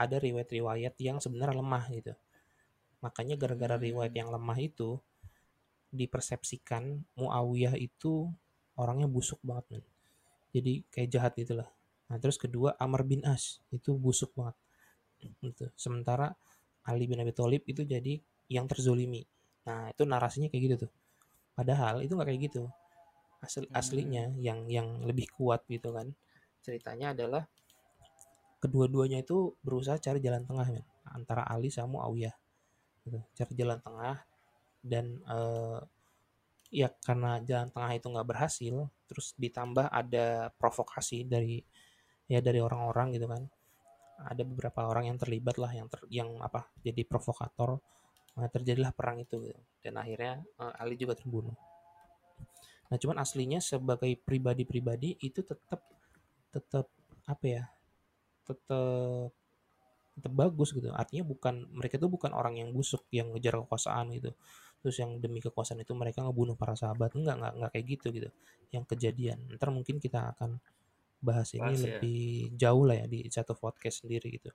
ada 0.00 0.16
riwayat-riwayat 0.16 0.96
yang 0.98 1.20
sebenarnya 1.20 1.60
lemah 1.60 1.84
gitu. 1.92 2.12
Makanya 3.04 3.36
gara-gara 3.36 3.76
Hmm. 3.76 3.84
riwayat 3.84 4.14
yang 4.16 4.32
lemah 4.32 4.58
itu 4.58 4.98
dipersepsikan 5.90 7.02
Muawiyah 7.18 7.74
itu 7.76 8.30
orangnya 8.78 9.10
busuk 9.10 9.38
banget 9.44 9.78
men. 9.78 9.84
Jadi 10.50 10.86
kayak 10.88 11.08
jahat 11.10 11.32
gitu 11.36 11.60
lah. 11.60 11.68
Nah 12.10 12.16
terus 12.18 12.40
kedua 12.40 12.74
Amr 12.80 13.06
bin 13.06 13.22
As 13.22 13.62
itu 13.70 13.94
busuk 13.94 14.32
banget. 14.34 14.56
Gitu. 15.20 15.68
Sementara 15.76 16.32
Ali 16.88 17.04
bin 17.04 17.20
Abi 17.20 17.30
Thalib 17.36 17.62
itu 17.68 17.84
jadi 17.84 18.18
yang 18.48 18.66
terzolimi. 18.66 19.22
Nah 19.68 19.92
itu 19.92 20.02
narasinya 20.08 20.48
kayak 20.48 20.62
gitu 20.64 20.76
tuh. 20.88 20.92
Padahal 21.60 22.00
itu 22.00 22.16
nggak 22.16 22.28
kayak 22.32 22.42
gitu. 22.48 22.64
Asli, 23.44 23.68
Hmm. 23.68 23.76
aslinya 23.76 24.24
yang 24.40 24.64
yang 24.72 25.04
lebih 25.04 25.28
kuat 25.36 25.68
gitu 25.68 25.92
kan. 25.92 26.08
Ceritanya 26.64 27.12
adalah 27.12 27.44
kedua-duanya 28.64 29.20
itu 29.20 29.52
berusaha 29.60 30.00
cari 30.00 30.24
jalan 30.24 30.48
tengah 30.48 30.64
men. 30.72 30.84
antara 31.10 31.42
Ali 31.44 31.68
sama 31.68 32.00
Muawiyah. 32.00 32.32
Gitu. 33.04 33.20
Cari 33.36 33.52
jalan 33.58 33.76
tengah 33.84 34.24
dan 34.80 35.20
eh, 35.20 35.80
ya 36.70 36.88
karena 37.02 37.42
jalan 37.44 37.68
tengah 37.68 37.92
itu 37.92 38.06
nggak 38.08 38.28
berhasil, 38.30 38.74
terus 39.10 39.34
ditambah 39.36 39.90
ada 39.90 40.54
provokasi 40.56 41.26
dari 41.26 41.60
ya 42.30 42.40
dari 42.40 42.62
orang-orang 42.62 43.12
gitu 43.18 43.26
kan. 43.28 43.42
Ada 44.20 44.46
beberapa 44.48 44.86
orang 44.86 45.12
yang 45.12 45.18
terlibat 45.20 45.56
lah 45.58 45.72
yang 45.74 45.88
ter, 45.92 46.00
yang 46.08 46.40
apa 46.40 46.70
jadi 46.80 47.02
provokator. 47.04 47.82
Nah, 48.38 48.48
terjadilah 48.48 48.92
perang 48.94 49.18
itu 49.22 49.36
gitu. 49.42 49.60
Dan 49.82 49.98
akhirnya 49.98 50.42
eh, 50.60 50.74
Ali 50.82 50.94
juga 51.00 51.16
terbunuh. 51.18 51.54
Nah, 52.90 52.96
cuman 52.98 53.22
aslinya 53.22 53.62
sebagai 53.62 54.10
pribadi-pribadi 54.18 55.18
itu 55.22 55.40
tetap 55.46 55.82
tetap 56.50 56.86
apa 57.26 57.44
ya? 57.46 57.64
Tetap 58.46 59.30
tetap 60.10 60.32
bagus 60.34 60.74
gitu. 60.74 60.90
Artinya 60.90 61.24
bukan 61.24 61.70
mereka 61.70 61.96
itu 61.96 62.10
bukan 62.10 62.34
orang 62.34 62.58
yang 62.58 62.74
busuk 62.74 63.06
yang 63.14 63.30
ngejar 63.30 63.62
kekuasaan 63.62 64.10
gitu. 64.18 64.34
Terus 64.82 64.96
yang 64.98 65.20
demi 65.22 65.38
kekuasaan 65.38 65.80
itu 65.84 65.92
mereka 65.94 66.24
ngebunuh 66.26 66.58
para 66.58 66.74
sahabat. 66.74 67.14
Enggak, 67.14 67.38
enggak, 67.38 67.52
enggak 67.56 67.70
kayak 67.76 67.86
gitu 67.86 68.06
gitu. 68.10 68.28
Yang 68.74 68.84
kejadian. 68.96 69.38
Ntar 69.54 69.70
mungkin 69.70 70.02
kita 70.02 70.34
akan 70.34 70.58
bahas 71.20 71.52
ini 71.52 71.60
Bahas 71.62 71.84
ya. 71.84 72.00
lebih 72.00 72.20
jauh 72.56 72.84
lah 72.88 72.96
ya 73.04 73.06
di 73.06 73.28
satu 73.28 73.52
podcast 73.52 74.02
sendiri 74.04 74.40
gitu. 74.40 74.50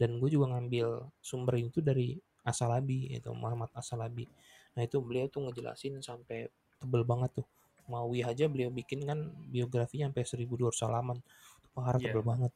dan 0.00 0.16
gue 0.16 0.32
juga 0.32 0.56
ngambil 0.56 1.12
sumber 1.20 1.60
itu 1.60 1.84
dari 1.84 2.16
Asalabi 2.46 3.12
itu 3.12 3.30
Muhammad 3.32 3.70
Asalabi 3.76 4.28
nah 4.74 4.86
itu 4.86 5.02
beliau 5.02 5.26
tuh 5.26 5.50
ngejelasin 5.50 5.98
sampai 5.98 6.46
tebel 6.80 7.02
banget 7.04 7.42
tuh. 7.42 7.46
Mawi 7.90 8.22
aja 8.22 8.46
beliau 8.46 8.70
bikin 8.70 9.02
kan 9.02 9.34
biografinya 9.50 10.08
sampai 10.08 10.22
1200 10.46 10.86
halaman. 10.86 11.18
Itu 11.60 11.68
parah 11.74 11.98
Iya. 11.98 12.14
tebel 12.14 12.22
banget. 12.22 12.52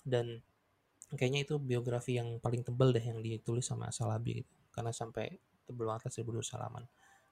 Dan 0.00 0.26
kayaknya 1.14 1.44
itu 1.44 1.54
biografi 1.60 2.16
yang 2.16 2.40
paling 2.40 2.64
tebel 2.64 2.96
deh 2.96 3.04
yang 3.04 3.20
ditulis 3.20 3.68
sama 3.68 3.92
Asalabi 3.92 4.40
gitu. 4.40 4.52
Karena 4.72 4.90
sampai 4.90 5.36
tebel 5.68 5.84
banget 5.84 6.08
lah 6.08 6.12
1200 6.16 6.56
halaman. 6.56 6.84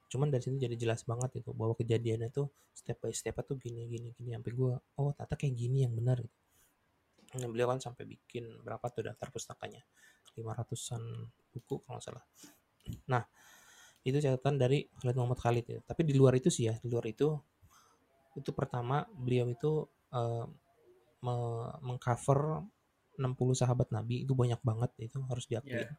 Cuman 0.09 0.29
dari 0.29 0.41
sini 0.45 0.57
jadi 0.61 0.77
jelas 0.77 1.01
banget 1.05 1.41
itu 1.41 1.49
bahwa 1.53 1.73
kejadiannya 1.73 2.29
tuh 2.33 2.49
step 2.73 2.97
by 3.01 3.13
step 3.13 3.41
tuh 3.45 3.57
gini 3.57 3.89
gini 3.89 4.13
gini. 4.13 4.37
Sampai 4.37 4.53
gue 4.53 4.73
oh 4.77 5.09
ternyata 5.17 5.35
kayak 5.35 5.53
gini 5.57 5.89
yang 5.89 5.93
benar 5.97 6.21
gitu. 6.21 6.37
Nah, 7.37 7.47
beliau 7.49 7.69
kan 7.69 7.77
sampai 7.77 8.09
bikin 8.09 8.65
berapa 8.65 8.81
tuh 8.89 9.05
daftar 9.05 9.29
pustakanya? 9.29 9.81
500-an 10.37 11.03
buku 11.53 11.81
kalau 11.83 11.97
nggak 11.97 12.05
salah. 12.05 12.23
Nah 13.11 13.23
itu 14.05 14.17
catatan 14.17 14.55
dari 14.55 14.87
Khalid 15.01 15.15
Muhammad 15.19 15.39
Khalid 15.41 15.65
ya. 15.67 15.79
Tapi 15.83 16.01
di 16.07 16.13
luar 16.15 16.33
itu 16.39 16.47
sih 16.47 16.71
ya 16.71 16.75
di 16.79 16.87
luar 16.87 17.05
itu 17.09 17.27
itu 18.37 18.49
pertama 18.55 19.03
beliau 19.11 19.49
itu 19.51 19.83
eh, 20.13 20.45
me- 21.25 21.75
mengcover 21.83 22.63
60 23.19 23.51
sahabat 23.51 23.91
Nabi 23.91 24.23
itu 24.23 24.31
banyak 24.31 24.63
banget 24.63 24.91
itu 24.95 25.19
harus 25.27 25.45
diakui. 25.49 25.75
Iya. 25.75 25.91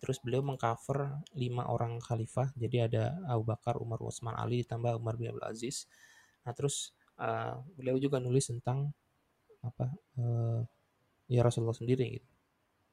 terus 0.00 0.16
beliau 0.22 0.40
mengcover 0.40 1.18
lima 1.34 1.66
orang 1.68 1.98
khalifah 2.00 2.54
jadi 2.56 2.86
ada 2.88 3.04
Abu 3.28 3.44
Bakar 3.50 3.76
Umar 3.82 3.98
Utsman 4.00 4.32
Ali 4.38 4.62
ditambah 4.62 4.96
Umar 4.96 5.18
bin 5.18 5.34
Abdul 5.34 5.46
Aziz. 5.50 5.90
Nah 6.46 6.54
terus 6.54 6.94
eh, 7.18 7.54
beliau 7.74 7.98
juga 7.98 8.22
nulis 8.22 8.46
tentang 8.46 8.94
apa 9.60 9.92
eh, 10.18 10.60
ya 11.30 11.40
Rasulullah 11.44 11.76
sendiri 11.76 12.06
gitu 12.20 12.28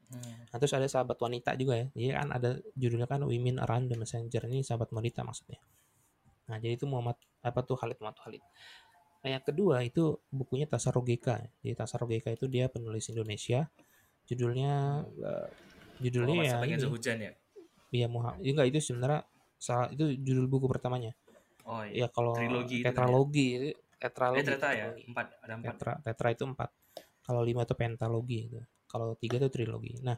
Hmm. 0.08 0.48
Nah, 0.48 0.58
terus 0.58 0.72
ada 0.72 0.88
sahabat 0.88 1.20
wanita 1.20 1.52
juga 1.60 1.76
ya. 1.84 1.88
Jadi 1.92 2.10
kan 2.16 2.28
ada 2.32 2.50
judulnya 2.80 3.08
kan 3.12 3.28
Women 3.28 3.60
Around 3.60 3.92
the 3.92 3.98
Messenger 4.00 4.48
ini 4.48 4.64
sahabat 4.64 4.88
wanita 4.96 5.28
maksudnya. 5.28 5.60
Nah, 6.48 6.58
jadi 6.64 6.80
itu 6.80 6.88
Muhammad 6.88 7.20
apa 7.44 7.60
tuh 7.68 7.76
Khalid 7.76 8.00
Muhammad 8.00 8.20
Khalid. 8.24 8.44
Nah, 9.24 9.30
yang 9.36 9.44
kedua 9.44 9.84
itu 9.84 10.16
bukunya 10.32 10.64
Tasarogeka. 10.64 11.44
Jadi 11.60 11.76
Tasarogeka 11.76 12.32
itu 12.32 12.48
dia 12.48 12.72
penulis 12.72 13.12
Indonesia. 13.12 13.68
Judulnya 14.24 15.04
eh, 15.04 15.48
judulnya 16.00 16.36
Muhammad 16.40 16.68
ya 16.72 16.80
ini. 16.80 16.88
hujan 16.88 17.18
ya 17.20 17.32
Iya 17.88 18.08
Muhammad. 18.08 18.40
Ya, 18.44 18.52
enggak 18.56 18.68
itu 18.72 18.80
sebenarnya 18.84 19.22
salah 19.60 19.88
itu 19.92 20.06
judul 20.24 20.48
buku 20.48 20.72
pertamanya. 20.72 21.12
oh 21.68 21.84
iya 21.84 22.04
Ya 22.04 22.08
kalau 22.08 22.32
Trilogi 22.36 22.80
itu 22.80 22.88
kan 22.88 22.96
ya? 22.96 23.76
Tetralogi, 23.98 24.40
tetralogi. 24.40 24.40
eh 24.40 24.44
ternyata 24.46 24.70
ya 24.74 24.88
empat 25.10 25.28
ada 25.44 25.54
empat 25.58 25.74
Tetra, 25.78 25.94
tetra 26.06 26.28
itu 26.34 26.44
empat. 26.46 26.70
Kalau 27.26 27.42
lima 27.44 27.62
itu 27.68 27.76
pentalogi 27.76 28.40
itu. 28.48 28.60
Kalau 28.88 29.18
tiga 29.20 29.36
itu 29.42 29.50
trilogi. 29.52 30.00
Nah, 30.00 30.16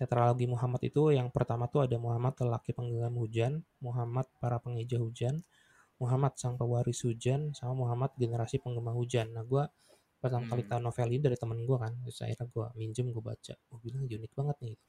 tetralogi 0.00 0.48
Muhammad 0.48 0.80
itu 0.86 1.12
yang 1.12 1.28
pertama 1.28 1.68
tuh 1.68 1.84
ada 1.84 1.96
Muhammad 2.00 2.32
lelaki 2.40 2.72
penggenggam 2.72 3.14
hujan, 3.20 3.52
Muhammad 3.84 4.24
para 4.40 4.56
pengeja 4.56 4.96
hujan, 4.96 5.44
Muhammad 6.00 6.32
sang 6.40 6.56
pewaris 6.56 7.04
hujan, 7.04 7.52
sama 7.52 7.76
Muhammad 7.76 8.16
generasi 8.16 8.60
penggema 8.60 8.96
hujan. 8.96 9.32
Nah, 9.36 9.44
gua 9.44 9.68
pertama 10.16 10.48
kali 10.48 10.64
Hmm. 10.64 10.70
tahu 10.72 10.80
novel 10.80 11.08
ini 11.12 11.20
dari 11.20 11.36
temen 11.36 11.58
gua 11.68 11.84
kan, 11.84 11.92
terus 12.00 12.18
akhirnya 12.24 12.46
gua 12.48 12.66
minjem, 12.76 13.12
gua 13.12 13.36
baca. 13.36 13.54
Gua 13.68 13.78
bilang 13.84 14.08
unik 14.08 14.32
banget 14.32 14.56
nih. 14.64 14.70
Gitu. 14.72 14.84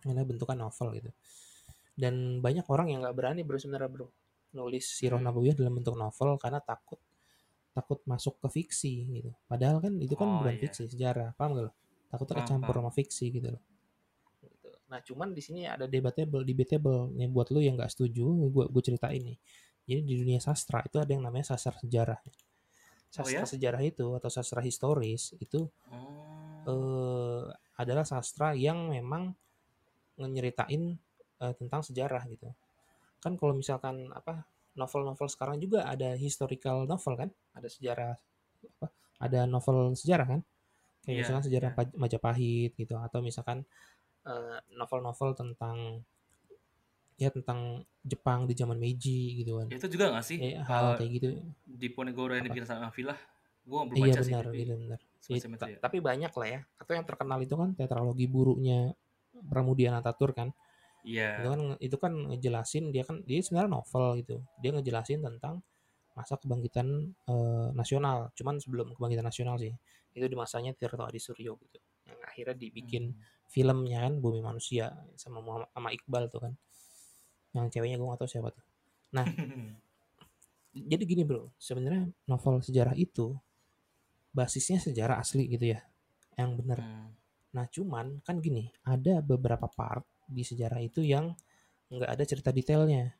Karena 0.00 0.22
bentukan 0.24 0.56
novel 0.56 0.88
gitu. 0.96 1.10
Dan 1.92 2.40
banyak 2.40 2.64
orang 2.72 2.88
yang 2.88 3.04
nggak 3.04 3.12
berani 3.12 3.44
bro 3.44 3.60
sebenarnya 3.60 3.92
bro 3.92 4.08
nulis 4.54 4.84
sirah 4.86 5.18
Hmm. 5.18 5.30
nabawiyah 5.30 5.54
dalam 5.54 5.78
bentuk 5.78 5.94
novel 5.94 6.36
karena 6.38 6.58
takut 6.58 6.98
takut 7.70 8.02
masuk 8.02 8.42
ke 8.42 8.48
fiksi 8.50 9.06
gitu. 9.22 9.30
Padahal 9.46 9.78
kan 9.78 9.94
itu 10.02 10.18
kan 10.18 10.26
Oh, 10.26 10.36
bukan 10.42 10.54
iya. 10.58 10.62
fiksi 10.66 10.90
sejarah, 10.90 11.32
paham 11.38 11.54
gak 11.54 11.64
lo? 11.70 11.72
Kecampur 12.10 12.74
paham. 12.74 12.90
sama 12.90 12.90
fiksi 12.90 13.30
gitu 13.30 13.54
loh. 13.54 13.62
Gitu. 14.42 14.68
Nah 14.90 14.98
cuman 15.06 15.30
di 15.30 15.38
sini 15.38 15.70
ada 15.70 15.86
debatable, 15.86 16.42
debatable 16.42 17.14
nih 17.14 17.30
buat 17.30 17.54
lu 17.54 17.62
yang 17.62 17.78
nggak 17.78 17.94
setuju, 17.94 18.26
gue 18.26 18.64
gue 18.66 18.82
ceritain 18.82 19.22
nih. 19.22 19.38
Jadi 19.86 20.00
di 20.02 20.14
dunia 20.18 20.42
sastra 20.42 20.82
itu 20.82 20.98
ada 20.98 21.10
yang 21.14 21.22
namanya 21.22 21.54
sastra 21.54 21.78
sejarah. 21.78 22.18
Sastra 23.06 23.42
ya? 23.42 23.46
sejarah 23.46 23.82
itu 23.86 24.06
atau 24.18 24.26
sastra 24.30 24.58
historis 24.66 25.34
itu 25.38 25.70
oh 25.94 26.66
eh, 26.66 27.42
adalah 27.78 28.02
sastra 28.02 28.52
yang 28.58 28.90
memang 28.90 29.30
nyeritain 30.18 30.98
eh, 31.40 31.54
tentang 31.54 31.80
sejarah 31.86 32.26
gitu. 32.26 32.50
Kan 33.20 33.36
kalau 33.36 33.52
misalkan 33.56 34.08
apa 34.16 34.48
novel-novel 34.74 35.28
sekarang 35.28 35.60
juga 35.60 35.84
ada 35.84 36.16
historical 36.16 36.88
novel 36.88 37.14
kan, 37.20 37.30
ada 37.52 37.68
sejarah 37.68 38.16
apa, 38.80 38.88
ada 39.20 39.40
novel 39.44 39.92
sejarah 39.92 40.26
kan, 40.38 40.40
kayak 41.04 41.14
Iya, 41.14 41.20
misalkan 41.24 41.44
sejarah 41.48 41.70
iya. 41.76 41.84
Majapahit 41.96 42.70
gitu, 42.76 42.94
atau 42.96 43.20
misalkan 43.20 43.64
eh, 44.24 44.58
novel-novel 44.72 45.36
tentang 45.36 46.04
ya 47.20 47.28
tentang 47.28 47.84
Jepang 48.00 48.48
di 48.48 48.56
zaman 48.56 48.80
Meiji 48.80 49.44
gitu 49.44 49.60
kan. 49.60 49.68
itu 49.68 49.86
juga 49.92 50.08
nggak 50.16 50.24
sih 50.24 50.38
Ya, 50.40 50.64
hal 50.64 50.96
Eh, 50.96 51.04
kayak 51.04 51.10
gitu. 51.20 51.28
di 51.68 51.88
Ponegoro 51.92 52.32
yang 52.32 52.44
dibikin 52.48 52.64
sama 52.64 52.88
Villa 52.88 53.12
gue 53.60 53.80
belum 53.86 53.96
Iya 54.00 54.12
baca 54.16 54.20
sih 54.24 54.32
benar, 54.32 54.44
tapi 54.48 54.58
gitu 54.64 54.74
benar. 54.80 55.00
ta- 55.60 55.68
ya 55.68 55.76
tapi 55.78 55.96
banyak 56.00 56.32
lah 56.32 56.48
ya. 56.48 56.60
Atau 56.80 56.92
yang 56.96 57.04
terkenal 57.04 57.38
itu 57.44 57.54
kan 57.54 57.70
tetralogi 57.76 58.24
burunya 58.24 58.96
Pramudia 59.46 59.92
Ataturk 59.94 60.32
kan. 60.34 60.48
Iya 61.04 61.40
Itu 61.40 61.48
kan 61.48 61.60
itu 61.80 61.96
kan 61.96 62.12
ngejelasin 62.34 62.84
dia 62.94 63.02
kan 63.06 63.22
dia 63.24 63.40
sebenarnya 63.40 63.70
novel 63.80 64.04
gitu. 64.20 64.36
Dia 64.60 64.70
ngejelasin 64.76 65.20
tentang 65.24 65.64
masa 66.16 66.36
kebangkitan 66.36 66.88
eh, 67.28 67.68
nasional. 67.72 68.32
Cuman 68.36 68.58
sebelum 68.60 68.92
kebangkitan 68.96 69.26
nasional 69.26 69.56
sih. 69.60 69.72
Itu 70.12 70.26
di 70.26 70.36
masanya 70.36 70.74
Tirto 70.74 71.06
Adi 71.06 71.20
Suryo 71.22 71.54
gitu. 71.60 71.78
Yang 72.08 72.20
akhirnya 72.26 72.56
dibikin 72.58 73.04
Hmm. 73.14 73.22
filmnya 73.50 73.98
kan 74.06 74.22
Bumi 74.22 74.38
Manusia 74.42 74.94
sama 75.18 75.42
Muhammad, 75.42 75.70
sama 75.74 75.88
Iqbal 75.90 76.24
tuh 76.30 76.40
kan. 76.46 76.52
Yang 77.50 77.66
ceweknya 77.74 77.98
gue 77.98 78.06
gak 78.06 78.20
tahu 78.22 78.30
siapa 78.30 78.48
tuh. 78.54 78.64
Jadi 80.70 81.02
gini 81.02 81.26
bro, 81.26 81.50
sebenarnya 81.58 82.06
novel 82.30 82.62
sejarah 82.62 82.94
itu 82.94 83.34
basisnya 84.30 84.78
sejarah 84.78 85.18
asli 85.18 85.50
gitu 85.50 85.74
ya. 85.74 85.82
Yang 86.38 86.50
benar. 86.62 86.78
Hmm. 86.78 87.10
Nah, 87.50 87.66
cuman 87.66 88.22
kan 88.22 88.38
gini, 88.38 88.70
ada 88.86 89.18
beberapa 89.18 89.66
part 89.66 90.06
di 90.30 90.42
sejarah 90.46 90.80
itu 90.80 91.02
yang 91.02 91.34
nggak 91.90 92.10
ada 92.10 92.24
cerita 92.24 92.50
detailnya. 92.54 93.10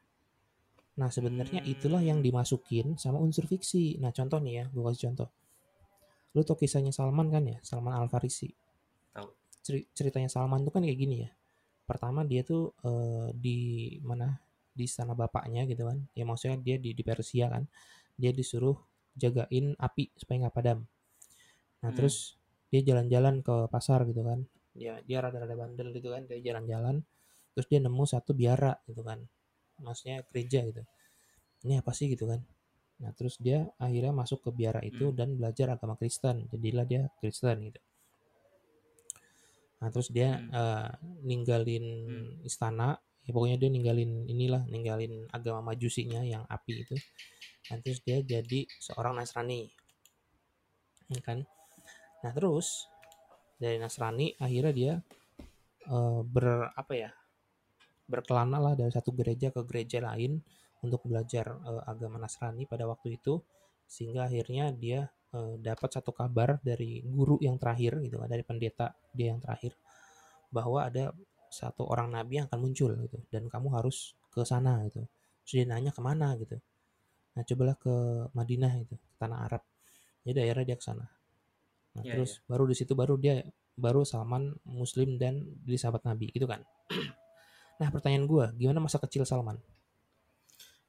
Nah, 1.01 1.09
sebenarnya 1.11 1.61
itulah 1.65 2.03
yang 2.05 2.21
Hmm. 2.21 2.27
dimasukin 2.27 2.87
sama 3.01 3.19
unsur 3.19 3.47
fiksi. 3.51 3.97
Nah, 3.99 4.15
contoh 4.15 4.39
nih 4.39 4.55
ya, 4.61 4.65
gue 4.71 4.83
kasih 4.87 5.03
contoh. 5.11 5.29
Lu 6.37 6.47
tau 6.47 6.55
kisahnya 6.55 6.95
Salman 6.95 7.29
kan 7.35 7.43
ya, 7.43 7.59
Salman 7.67 7.95
Al 7.97 8.07
Farisi. 8.07 8.47
Tahu. 9.15 9.29
Ceri- 9.65 9.89
ceritanya 9.97 10.31
Salman 10.31 10.63
tuh 10.63 10.73
kan 10.75 10.83
kayak 10.87 10.99
gini 10.99 11.17
ya. 11.27 11.31
Pertama 11.89 12.23
dia 12.23 12.47
tuh 12.47 12.71
eh, 12.87 13.29
di 13.35 13.59
mana? 14.07 14.39
Di 14.71 14.87
istana 14.87 15.19
bapaknya 15.19 15.67
gitu 15.67 15.83
kan. 15.91 15.99
Ya 16.15 16.23
maksudnya 16.23 16.57
dia 16.63 16.77
di, 16.79 16.95
di 16.95 17.03
Persia 17.03 17.51
kan. 17.51 17.67
Dia 18.15 18.31
disuruh 18.31 18.79
jagain 19.19 19.75
api 19.75 20.15
supaya 20.15 20.47
nggak 20.47 20.55
padam. 20.55 20.79
Nah, 21.83 21.91
Hmm. 21.91 21.97
terus 21.99 22.39
dia 22.71 22.85
jalan-jalan 22.87 23.43
ke 23.43 23.67
pasar 23.67 24.07
gitu 24.07 24.23
kan 24.23 24.47
dia 24.75 25.03
dia 25.03 25.19
rada-rada 25.19 25.55
bandel 25.59 25.91
gitu 25.91 26.15
kan 26.15 26.25
dia 26.31 26.39
jalan-jalan 26.39 27.03
terus 27.55 27.67
dia 27.67 27.81
nemu 27.83 28.05
satu 28.07 28.31
biara 28.33 28.79
gitu 28.87 29.03
kan. 29.03 29.19
Maksudnya 29.83 30.23
gereja 30.31 30.61
gitu. 30.67 30.83
Ini 31.67 31.83
apa 31.83 31.91
sih 31.93 32.07
gitu 32.13 32.29
kan. 32.31 32.41
Nah 33.01 33.11
terus 33.17 33.41
dia 33.41 33.65
akhirnya 33.81 34.13
masuk 34.13 34.45
ke 34.45 34.51
biara 34.53 34.81
itu 34.85 35.11
Hmm. 35.11 35.17
dan 35.17 35.29
belajar 35.35 35.73
agama 35.75 35.97
Kristen. 35.97 36.47
Jadilah 36.53 36.85
dia 36.87 37.03
Kristen 37.19 37.73
gitu. 37.73 37.81
Nah 39.81 39.89
terus 39.89 40.09
dia 40.13 40.37
Hmm. 40.37 40.53
eh, 40.53 40.91
ninggalin 41.25 41.85
Hmm. 42.07 42.47
istana. 42.47 43.01
Ya 43.25 43.31
pokoknya 43.37 43.57
dia 43.61 43.71
ninggalin 43.73 44.29
inilah 44.29 44.65
ninggalin 44.69 45.29
agama 45.33 45.73
majusinya 45.73 46.21
yang 46.25 46.45
api 46.49 46.85
itu. 46.85 46.97
Nah 47.73 47.77
terus 47.81 48.01
dia 48.05 48.21
jadi 48.21 48.69
seorang 48.81 49.17
Nasrani. 49.17 49.69
Ya 51.11 51.21
kan. 51.25 51.45
Nah 52.23 52.33
terus 52.37 52.87
dari 53.61 53.77
Nasrani 53.77 54.33
akhirnya 54.41 54.73
dia 54.73 54.93
eh, 55.85 56.21
ber 56.25 56.73
apa 56.73 56.95
ya 56.97 57.11
berkelana 58.09 58.59
lah 58.59 58.75
dari 58.75 58.91
satu 58.91 59.13
gereja 59.13 59.53
ke 59.53 59.61
gereja 59.69 60.01
lain 60.01 60.41
untuk 60.81 61.05
belajar 61.05 61.61
eh, 61.61 61.83
agama 61.85 62.17
Nasrani 62.17 62.65
pada 62.65 62.89
waktu 62.89 63.21
itu 63.21 63.37
sehingga 63.85 64.25
akhirnya 64.27 64.73
dia 64.73 65.13
eh, 65.37 65.55
dapat 65.61 65.93
satu 65.93 66.17
kabar 66.17 66.57
dari 66.65 67.05
guru 67.05 67.37
yang 67.45 67.61
terakhir 67.61 68.01
gitu 68.01 68.17
kan 68.17 68.29
dari 68.33 68.43
pendeta 68.43 68.97
dia 69.13 69.37
yang 69.37 69.45
terakhir 69.45 69.77
bahwa 70.49 70.89
ada 70.89 71.13
satu 71.53 71.87
orang 71.87 72.15
nabi 72.15 72.41
yang 72.41 72.47
akan 72.49 72.61
muncul 72.63 72.91
gitu 72.97 73.19
dan 73.29 73.47
kamu 73.51 73.69
harus 73.75 74.15
ke 74.31 74.43
sana 74.47 74.87
gitu. 74.87 75.03
Terus 75.43 75.67
nanya 75.67 75.91
ke 75.91 75.99
mana 75.99 76.39
gitu. 76.39 76.59
Nah 77.35 77.43
cobalah 77.43 77.77
ke 77.79 77.95
Madinah 78.35 78.73
itu 78.79 78.95
tanah 79.19 79.51
Arab. 79.51 79.63
Jadi 80.23 80.39
akhirnya 80.47 80.75
dia 80.75 80.77
ke 80.79 80.85
sana 80.87 81.20
nah 82.01 82.03
Iya, 82.09 82.17
terus 82.17 82.41
baru 82.49 82.65
di 82.65 82.73
situ 82.73 82.97
baru 82.97 83.21
dia 83.21 83.45
baru 83.77 84.09
Salman 84.09 84.57
Muslim 84.65 85.21
dan 85.21 85.45
jadi 85.69 85.77
sahabat 85.77 86.09
Nabi 86.09 86.33
gitu 86.33 86.49
kan. 86.49 86.65
Nah 87.81 87.89
pertanyaan 87.89 88.29
gua 88.29 88.53
gimana 88.61 88.77
masa 88.77 89.01
kecil 89.01 89.25
Salman? 89.25 89.57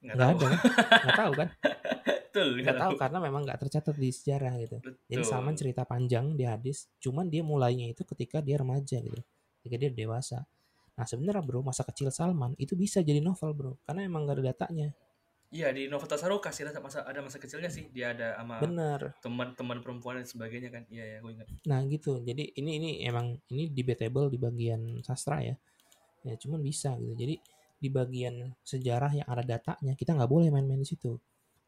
Nggak 0.03 0.11
nggak 0.11 0.27
tahu. 0.27 0.35
ada 0.35 0.43
kan? 0.43 0.59
Nggak 0.91 1.15
tahu 1.23 1.31
kan? 1.39 1.49
Betul 2.31 2.47
nggak 2.59 2.79
tahu 2.83 2.93
karena 2.99 3.17
memang 3.23 3.41
nggak 3.47 3.59
tercatat 3.63 3.95
di 3.95 4.11
sejarah 4.11 4.53
gitu. 4.59 4.77
Jadi 4.83 5.23
Betul. 5.23 5.31
Salman 5.31 5.55
cerita 5.55 5.87
panjang 5.87 6.35
di 6.35 6.43
hadis 6.43 6.91
cuman 6.99 7.31
dia 7.31 7.47
mulainya 7.47 7.87
itu 7.95 8.03
ketika 8.03 8.43
dia 8.43 8.59
remaja 8.59 8.99
gitu. 8.99 9.23
Ketika 9.63 9.75
dia 9.79 9.91
dewasa. 9.91 10.43
Nah 10.99 11.07
sebenarnya 11.07 11.39
bro 11.39 11.63
masa 11.63 11.87
kecil 11.87 12.11
Salman 12.11 12.59
itu 12.59 12.75
bisa 12.75 12.99
jadi 12.99 13.23
novel 13.23 13.55
bro. 13.55 13.71
Karena 13.87 14.03
emang 14.03 14.27
gak 14.27 14.43
ada 14.43 14.51
datanya 14.51 14.91
Iya 15.51 15.67
di 15.75 15.91
Novel 15.91 16.07
Tasaro 16.07 16.39
kasih 16.39 16.71
ada 16.71 16.79
masa 16.79 17.03
ada 17.03 17.19
masa 17.19 17.35
kecilnya 17.35 17.67
sih 17.67 17.91
dia 17.91 18.15
ada 18.15 18.39
sama 18.39 18.63
bener 18.63 19.11
teman-teman 19.19 19.83
perempuan 19.83 20.23
dan 20.23 20.27
sebagainya 20.27 20.71
kan 20.71 20.87
iya 20.87 21.03
ya 21.03 21.17
gue 21.19 21.31
ingat 21.35 21.47
Nah 21.67 21.83
gitu, 21.85 22.17
jadi 22.23 22.55
ini 22.57 22.71
ini 22.79 22.89
emang 23.05 23.37
ini 23.53 23.69
debatable 23.69 24.31
di 24.33 24.39
bagian 24.41 25.03
sastra 25.05 25.43
ya, 25.45 25.53
ya 26.25 26.33
cuman 26.39 26.63
bisa 26.63 26.97
gitu. 26.97 27.13
Jadi 27.13 27.35
di 27.77 27.89
bagian 27.91 28.49
sejarah 28.65 29.11
yang 29.13 29.27
ada 29.29 29.43
datanya 29.45 29.93
kita 29.93 30.17
nggak 30.17 30.31
boleh 30.31 30.49
main-main 30.49 30.81
di 30.81 30.89
situ, 30.89 31.13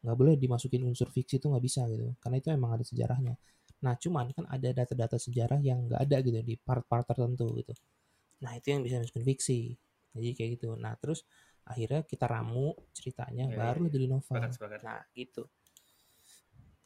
nggak 0.02 0.16
boleh 0.18 0.34
dimasukin 0.34 0.82
unsur 0.82 1.12
fiksi 1.14 1.38
itu 1.38 1.46
nggak 1.46 1.62
bisa 1.62 1.86
gitu, 1.86 2.10
karena 2.18 2.36
itu 2.42 2.48
emang 2.50 2.74
ada 2.74 2.82
sejarahnya. 2.82 3.38
Nah 3.86 3.94
cuman 4.00 4.32
kan 4.34 4.44
ada 4.50 4.68
data-data 4.74 5.14
sejarah 5.20 5.60
yang 5.62 5.86
nggak 5.86 6.00
ada 6.08 6.16
gitu 6.24 6.40
di 6.42 6.54
part-part 6.58 7.06
tertentu 7.06 7.52
gitu. 7.54 7.76
Nah 8.42 8.56
itu 8.58 8.74
yang 8.74 8.82
bisa 8.82 8.98
masukin 8.98 9.22
fiksi, 9.22 9.78
jadi 10.16 10.30
kayak 10.34 10.50
gitu. 10.58 10.74
Nah 10.74 10.98
terus 10.98 11.22
akhirnya 11.64 12.04
kita 12.04 12.28
ramu 12.28 12.76
ceritanya 12.92 13.48
Iya, 13.48 13.56
baru 13.56 13.88
iya, 13.88 13.92
jadi 13.92 14.06
novel. 14.08 14.28
sepakat 14.28 14.50
sepakat 14.52 14.80
Nah 14.84 15.00
gitu. 15.12 15.42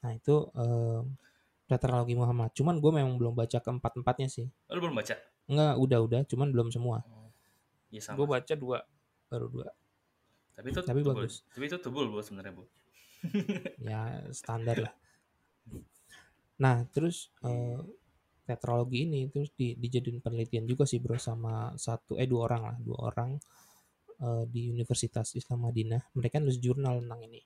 Nah 0.03 0.13
itu 0.15 0.35
eh, 0.55 1.01
tetralogi 1.69 2.15
Muhammad. 2.15 2.51
Cuman 2.55 2.79
gue 2.79 2.93
memang 2.95 3.15
belum 3.19 3.35
baca 3.35 3.59
keempat-empatnya 3.59 4.29
sih. 4.31 4.47
Oh, 4.71 4.79
lu 4.79 4.89
belum 4.89 4.97
baca 4.97 5.15
Enggak, 5.49 5.75
udah 5.81 5.99
udah, 6.05 6.21
cuman 6.29 6.49
belum 6.53 6.69
semua. 6.69 7.01
oh. 7.05 7.29
iya 7.89 8.01
sama 8.01 8.21
Gue 8.21 8.27
baca 8.29 8.55
dua, 8.55 8.79
baru 9.29 9.47
dua. 9.49 9.69
tapi 10.53 10.75
itu 10.75 10.81
tapi 10.83 11.01
tebul. 11.01 11.15
bagus. 11.15 11.47
tapi 11.55 11.65
itu 11.67 11.79
tebul 11.79 12.07
bu 12.11 12.19
sebenarnya 12.19 12.53
bu 12.53 12.65
Ya 13.89 14.23
standar 14.31 14.77
lah. 14.79 14.95
Nah 16.59 16.83
terus 16.91 17.31
eh, 17.43 17.79
tetralogi 18.43 19.07
ini 19.07 19.29
terus 19.31 19.53
di, 19.55 19.77
dijadiin 19.77 20.19
penelitian 20.19 20.65
juga 20.65 20.83
sih 20.83 20.99
bro 20.99 21.15
sama 21.21 21.73
satu 21.77 22.17
eh 22.17 22.27
dua 22.27 22.49
orang 22.49 22.63
lah 22.65 22.77
dua 22.81 22.99
orang 23.13 23.31
eh, 24.23 24.45
di 24.51 24.71
Universitas 24.71 25.35
Islam 25.39 25.71
Madinah. 25.71 26.15
Mereka 26.15 26.43
nulis 26.43 26.59
jurnal 26.59 27.03
tentang 27.03 27.21
ini 27.27 27.41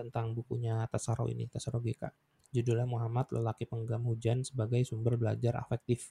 tentang 0.00 0.32
bukunya 0.32 0.88
Tasaro 0.88 1.28
ini 1.28 1.44
Tasaro 1.50 1.76
GK. 1.82 2.08
Judulnya 2.50 2.88
Muhammad 2.88 3.30
lelaki 3.30 3.68
penggam 3.68 4.08
hujan 4.08 4.42
sebagai 4.42 4.82
sumber 4.82 5.14
belajar 5.20 5.60
afektif 5.60 6.10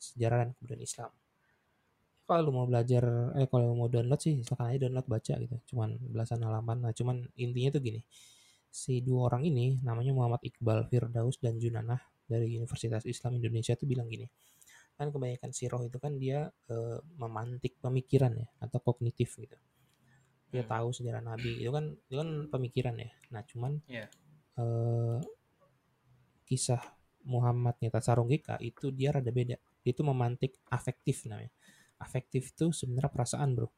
sejarah 0.00 0.48
dan 0.48 0.50
kebudayaan 0.56 0.82
Islam. 0.82 1.10
Kalau 2.28 2.40
lu 2.44 2.52
mau 2.52 2.66
belajar, 2.68 3.04
eh 3.40 3.48
kalau 3.48 3.72
mau 3.72 3.88
download 3.88 4.20
sih 4.20 4.36
silakan 4.44 4.68
aja 4.68 4.78
download 4.84 5.06
baca 5.08 5.34
gitu. 5.40 5.56
Cuman 5.72 5.96
belasan 6.12 6.40
halaman. 6.44 6.76
Nah 6.84 6.92
cuman 6.92 7.24
intinya 7.40 7.72
tuh 7.76 7.82
gini. 7.84 8.00
Si 8.68 9.00
dua 9.00 9.32
orang 9.32 9.48
ini 9.48 9.80
namanya 9.80 10.12
Muhammad 10.12 10.44
Iqbal 10.44 10.84
Firdaus 10.92 11.40
dan 11.40 11.56
Junanah 11.56 12.00
dari 12.28 12.52
Universitas 12.52 13.08
Islam 13.08 13.40
Indonesia 13.40 13.72
tuh 13.80 13.88
bilang 13.88 14.12
gini. 14.12 14.28
Kan 14.98 15.08
kebanyakan 15.14 15.50
siroh 15.56 15.82
itu 15.88 15.98
kan 16.04 16.12
dia 16.22 16.38
eh, 16.74 16.98
memantik 17.22 17.74
pemikiran 17.84 18.32
ya 18.42 18.48
atau 18.64 18.78
kognitif 18.82 19.30
gitu. 19.38 19.56
Dia 20.52 20.64
Hmm. 20.64 20.70
tahu 20.72 20.88
sejarah 20.96 21.22
Nabi 21.24 21.50
itu 21.62 21.70
kan 21.76 21.84
itu 22.08 22.16
kan 22.20 22.30
pemikiran 22.52 22.96
ya. 23.04 23.10
Nah 23.34 23.42
cuman 23.50 23.72
Iya. 23.88 24.08
eh, 24.60 25.18
kisah 26.48 26.80
Muhammadnya 27.28 27.90
Tasarung 27.92 28.28
GK 28.32 28.56
itu 28.64 28.88
dia 28.94 29.12
rada 29.12 29.28
beda. 29.38 29.56
Itu 29.84 30.00
memantik 30.06 30.56
afektif 30.72 31.28
namanya. 31.28 31.52
Afektif 32.00 32.54
itu 32.54 32.66
sebenarnya 32.72 33.12
perasaan 33.12 33.50
bro. 33.56 33.68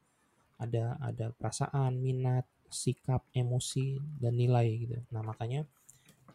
Ada 0.61 0.85
ada 1.01 1.27
perasaan, 1.35 1.99
minat, 1.99 2.47
sikap, 2.71 3.27
emosi 3.35 3.99
dan 4.23 4.35
nilai 4.39 4.69
gitu. 4.87 4.99
Nah 5.15 5.23
makanya 5.25 5.67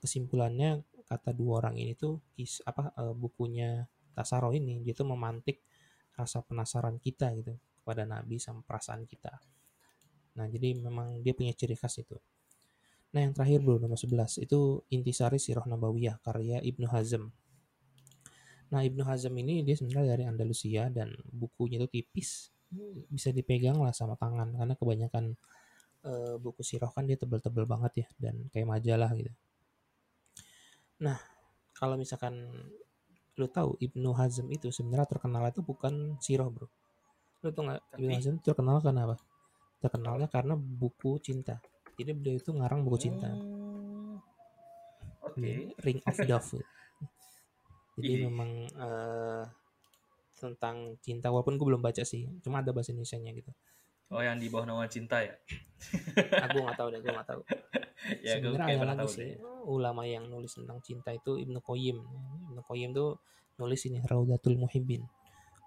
kesimpulannya 0.03 0.83
kata 1.09 1.31
dua 1.39 1.61
orang 1.63 1.75
ini 1.81 1.93
tuh 1.97 2.19
kis 2.35 2.59
apa 2.65 2.91
eh, 3.01 3.15
bukunya 3.15 3.85
Tasaro 4.15 4.55
ini 4.55 4.79
dia 4.79 4.95
tuh 4.95 5.11
memantik 5.11 5.59
rasa 6.15 6.39
penasaran 6.39 6.95
kita 6.97 7.35
gitu 7.35 7.53
kepada 7.83 8.07
Nabi 8.07 8.39
sama 8.39 8.63
perasaan 8.63 9.03
kita. 9.03 9.35
Nah 10.39 10.47
jadi 10.47 10.79
memang 10.79 11.19
dia 11.19 11.35
punya 11.35 11.51
ciri 11.51 11.75
khas 11.75 11.99
itu. 11.99 12.15
Nah 13.15 13.23
yang 13.23 13.35
terakhir 13.35 13.63
bro 13.63 13.79
nomor 13.79 13.99
11 13.99 14.43
itu 14.43 14.83
Intisari 14.91 15.39
Sirah 15.39 15.63
Nabawiyah 15.67 16.19
karya 16.23 16.63
Ibnu 16.63 16.87
Hazm. 16.87 17.31
Nah 18.71 18.81
Ibnu 18.83 19.03
Hazm 19.03 19.31
ini 19.39 19.63
dia 19.63 19.75
sebenarnya 19.75 20.15
dari 20.19 20.23
Andalusia 20.27 20.87
dan 20.91 21.15
bukunya 21.31 21.79
itu 21.83 22.01
tipis 22.01 22.51
bisa 23.07 23.31
dipegang 23.31 23.79
lah 23.79 23.95
sama 23.95 24.19
tangan 24.19 24.51
karena 24.51 24.73
kebanyakan 24.75 25.25
eh, 26.03 26.35
buku 26.41 26.59
sirah 26.65 26.91
kan 26.91 27.07
dia 27.07 27.15
tebel-tebel 27.15 27.63
banget 27.63 28.03
ya 28.03 28.07
dan 28.19 28.35
kayak 28.51 28.67
majalah 28.67 29.11
gitu. 29.15 29.31
Nah 30.99 31.19
kalau 31.75 31.95
misalkan 31.95 32.35
lu 33.35 33.47
tahu 33.51 33.75
Ibnu 33.83 34.09
Hazm 34.15 34.47
itu 34.51 34.71
sebenarnya 34.71 35.07
terkenal 35.07 35.43
itu 35.51 35.59
bukan 35.59 36.15
sirah 36.23 36.47
bro. 36.47 36.67
Lu 37.43 37.51
tau 37.51 37.67
nggak 37.67 37.81
Ibnu 37.99 38.13
Hazm 38.15 38.35
terkenal 38.39 38.79
karena 38.79 39.01
apa? 39.11 39.15
Terkenalnya 39.83 40.27
karena 40.31 40.55
buku 40.55 41.19
cinta. 41.19 41.59
Jadi 41.95 42.11
beliau 42.15 42.35
itu 42.39 42.51
ngarang 42.51 42.83
buku 42.83 42.97
cinta. 42.99 43.29
Oke 45.23 45.39
Ini 45.39 45.71
Ring 45.83 45.99
of 46.03 46.17
Dove. 46.23 46.59
Jadi 47.95 48.13
Ih. 48.19 48.21
memang 48.27 48.49
eh, 48.67 49.43
tentang 50.35 50.99
cinta 50.99 51.31
walaupun 51.31 51.55
gue 51.55 51.67
belum 51.67 51.83
baca 51.83 52.03
sih, 52.03 52.27
cuma 52.43 52.59
ada 52.59 52.75
bahasa 52.75 52.91
Indonesia-nya 52.91 53.31
gitu. 53.31 53.51
Oh 54.13 54.21
yang 54.21 54.37
di 54.37 54.47
bawah 54.51 54.69
naungan 54.69 54.91
cinta 54.91 55.21
ya 55.23 55.33
Aku 56.49 56.57
nggak 56.63 56.77
tahu 56.79 56.87
deh, 56.93 56.99
gue 57.03 57.11
nggak 57.11 57.29
tahu. 57.29 57.41
ya 58.25 58.37
Sebenarnya 58.37 58.77
ada 58.79 58.95
lagi 58.95 59.07
sih 59.11 59.29
ulama 59.65 60.05
yang 60.05 60.29
nulis 60.29 60.55
tentang 60.57 60.79
cinta 60.81 61.09
itu 61.13 61.37
Ibnu 61.41 61.59
Qayyim. 61.61 61.97
Ibnu 62.51 62.61
Qayyim 62.65 62.89
tuh 62.93 63.19
nulis 63.57 63.81
ini 63.87 64.01
Raudatul 64.05 64.57
Muhibbin 64.61 65.03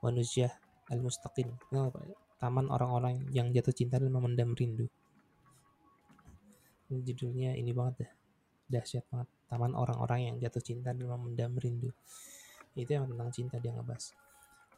wa 0.02 0.10
Nuzjah 0.10 0.52
al 0.90 1.00
Mustaqim. 1.02 1.50
Nah? 1.74 1.90
Taman 2.38 2.70
orang-orang 2.70 3.26
yang 3.34 3.50
jatuh 3.50 3.74
cinta 3.74 3.98
dan 3.98 4.14
memendam 4.14 4.54
rindu. 4.54 4.86
Ini 6.88 7.02
Judulnya 7.02 7.50
ini 7.58 7.74
banget 7.74 8.06
dah. 8.06 8.12
Dahsyat 8.78 9.04
banget. 9.10 9.28
Taman 9.50 9.74
orang-orang 9.74 10.30
yang 10.30 10.36
jatuh 10.38 10.62
cinta 10.62 10.94
dan 10.94 11.02
memendam 11.02 11.58
rindu. 11.58 11.90
Itu 12.78 12.94
yang 12.94 13.10
tentang 13.10 13.34
cinta 13.34 13.58
dia 13.58 13.74
ngebahas. 13.74 14.14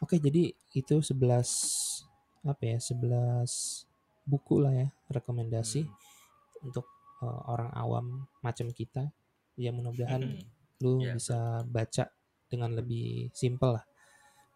Oke, 0.01 0.17
jadi 0.17 0.57
itu 0.73 0.97
11 1.05 2.09
apa 2.43 2.63
ya? 2.65 2.79
11 2.81 3.85
buku 4.25 4.63
lah 4.63 4.73
ya 4.73 4.89
rekomendasi 5.11 5.85
Hmm. 5.85 5.97
untuk 6.65 6.87
uh, 7.21 7.41
orang 7.51 7.71
awam 7.73 8.05
macam 8.41 8.69
kita 8.71 9.11
ya 9.57 9.73
mudah-mudahan 9.73 10.23
Hmm. 10.23 10.45
lu 10.81 11.05
Ya, 11.05 11.17
bisa 11.17 11.65
baca 11.67 12.09
dengan 12.49 12.73
lebih 12.75 13.29
simpel 13.33 13.77
lah 13.81 13.85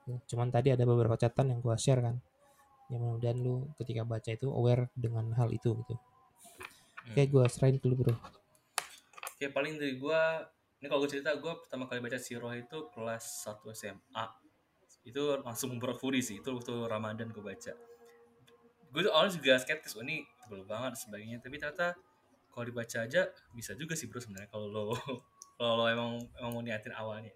Ya, 0.04 0.20
cuman 0.28 0.52
tadi 0.52 0.68
ada 0.68 0.84
beberapa 0.84 1.16
catatan 1.16 1.56
yang 1.56 1.60
gua 1.64 1.80
share 1.80 2.04
kan 2.04 2.20
ya 2.92 3.00
mudah-mudahan 3.00 3.38
lu 3.40 3.72
ketika 3.80 4.04
baca 4.04 4.30
itu 4.30 4.52
aware 4.52 4.92
dengan 4.92 5.32
hal 5.32 5.48
itu 5.48 5.72
gitu 5.80 5.96
oke 7.08 7.20
Hmm. 7.24 7.30
gua 7.32 7.44
serahin 7.48 7.80
dulu 7.80 7.94
bro 8.04 8.14
Oke 9.34 9.48
paling 9.50 9.80
dari 9.80 9.96
gua 9.96 10.44
ini 10.78 10.86
kalau 10.86 11.00
gue 11.08 11.16
cerita 11.16 11.32
gue 11.34 11.48
pertama 11.64 11.88
kali 11.88 11.98
baca 11.98 12.20
Siroh 12.20 12.52
itu 12.52 12.92
kelas 12.92 13.48
1 13.48 13.72
SMA 13.72 14.24
itu 15.04 15.22
langsung 15.44 15.76
berfuri 15.76 16.24
sih 16.24 16.40
itu 16.40 16.48
waktu 16.48 16.72
Ramadan 16.88 17.28
gue 17.28 17.44
baca. 17.44 17.72
Gue 18.88 19.00
tuh 19.04 19.12
awalnya 19.12 19.36
juga 19.36 19.60
skeptis 19.60 19.94
oh, 19.94 20.02
ini 20.02 20.24
tebel 20.40 20.64
banget 20.64 20.96
sebagainya. 20.96 21.44
Tapi 21.44 21.60
ternyata 21.60 21.92
kalau 22.48 22.64
dibaca 22.64 22.98
aja 23.04 23.28
bisa 23.52 23.76
juga 23.76 23.98
sih 23.98 24.06
bro 24.08 24.22
sebenarnya 24.22 24.48
kalau 24.48 24.70
lo 24.70 24.82
kalau 25.58 25.72
lo 25.82 25.84
emang 25.90 26.22
emang 26.40 26.52
mau 26.56 26.62
niatin 26.64 26.94
awalnya. 26.96 27.32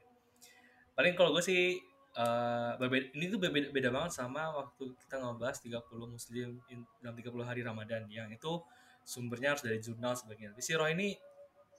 Paling 0.97 1.15
kalau 1.15 1.37
gue 1.37 1.45
sih 1.45 1.77
eh, 2.17 2.71
berbeda, 2.81 3.13
ini 3.15 3.25
tuh 3.29 3.39
beda, 3.39 3.69
beda 3.71 3.89
banget 3.93 4.13
sama 4.17 4.49
waktu 4.57 4.97
kita 5.05 5.21
ngebahas 5.21 5.59
30 5.61 6.09
muslim 6.09 6.49
in- 6.73 6.89
dalam 7.05 7.15
30 7.15 7.45
hari 7.45 7.61
Ramadan 7.61 8.09
yang 8.09 8.33
itu 8.33 8.65
sumbernya 9.05 9.55
harus 9.55 9.63
dari 9.65 9.79
jurnal 9.79 10.17
sebagainya. 10.17 10.57
Tapi 10.57 10.63
Siroh 10.65 10.89
ini 10.89 11.13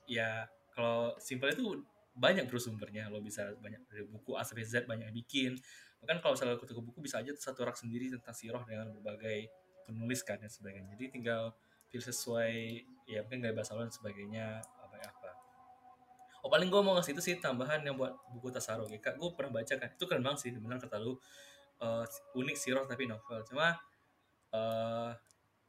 ya 0.10 0.46
kalau 0.74 1.14
simpel 1.22 1.54
itu 1.54 1.82
banyak 2.16 2.50
bro 2.50 2.60
sumbernya. 2.62 3.08
Lo 3.12 3.22
bisa 3.22 3.54
banyak 3.58 3.82
dari 3.90 4.04
buku 4.06 4.36
A 4.36 4.44
sampai 4.46 4.66
Z 4.66 4.86
banyak 4.86 5.10
yang 5.10 5.18
bikin. 5.18 5.52
Bahkan 6.00 6.24
kalau 6.24 6.34
misalnya 6.36 6.56
ke 6.58 6.74
buku 6.74 7.00
bisa 7.04 7.20
aja 7.20 7.32
satu 7.36 7.68
rak 7.68 7.76
sendiri 7.76 8.08
tentang 8.10 8.36
siroh 8.36 8.64
dengan 8.64 8.92
berbagai 8.96 9.52
penulis 9.90 10.22
kan 10.22 10.38
dan 10.38 10.52
sebagainya. 10.52 10.96
Jadi 10.96 11.20
tinggal 11.20 11.58
pilih 11.90 12.06
sesuai 12.06 12.54
ya 13.10 13.26
mungkin 13.26 13.42
gaya 13.42 13.54
bahasa 13.58 13.74
lo 13.74 13.82
dan 13.82 13.94
sebagainya 13.94 14.62
apa 14.62 14.96
apa. 15.02 15.32
Oh 16.46 16.50
paling 16.54 16.70
gue 16.70 16.82
mau 16.86 16.96
ngasih 16.96 17.18
itu 17.18 17.22
sih 17.26 17.36
tambahan 17.42 17.82
yang 17.84 17.98
buat 17.98 18.16
buku 18.32 18.54
Tasaro 18.54 18.86
GK 18.86 19.18
gue 19.18 19.30
pernah 19.34 19.60
baca 19.60 19.74
kan. 19.76 19.90
Itu 19.92 20.06
keren 20.06 20.24
banget 20.24 20.40
sih 20.48 20.50
benar 20.56 20.78
kata 20.78 21.02
lu 21.02 21.18
eh, 21.82 22.06
unik 22.38 22.56
siroh 22.56 22.86
tapi 22.86 23.10
novel. 23.10 23.42
Cuma 23.44 23.76
eh 24.54 25.12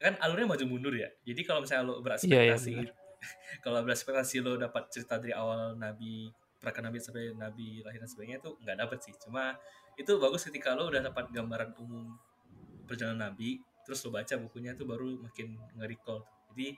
kan 0.00 0.16
alurnya 0.24 0.48
maju 0.48 0.64
mundur 0.64 0.94
ya. 0.96 1.08
Jadi 1.24 1.40
kalau 1.44 1.60
misalnya 1.64 1.84
lo 1.88 2.00
berekspektasi 2.00 2.72
benar. 2.76 2.99
kalau 3.64 3.84
berekspektasi 3.84 4.40
lo 4.40 4.56
dapat 4.56 4.88
cerita 4.92 5.20
dari 5.20 5.32
awal 5.36 5.76
Nabi 5.76 6.28
perakaran 6.60 6.92
Nabi 6.92 6.98
sampai 7.00 7.32
Nabi 7.32 7.80
lahir 7.80 7.98
dan 8.04 8.10
sebagainya 8.10 8.38
itu 8.44 8.50
nggak 8.60 8.76
dapet 8.76 8.98
sih. 9.00 9.14
Cuma 9.16 9.56
itu 9.96 10.12
bagus 10.20 10.44
ketika 10.44 10.76
lo 10.76 10.92
udah 10.92 11.00
dapat 11.00 11.32
gambaran 11.32 11.72
umum 11.80 12.16
perjalanan 12.84 13.32
Nabi 13.32 13.60
terus 13.84 14.04
lo 14.04 14.12
baca 14.12 14.36
bukunya 14.36 14.76
itu 14.76 14.84
baru 14.84 15.16
makin 15.24 15.56
nge-recall. 15.80 16.20
Jadi 16.52 16.76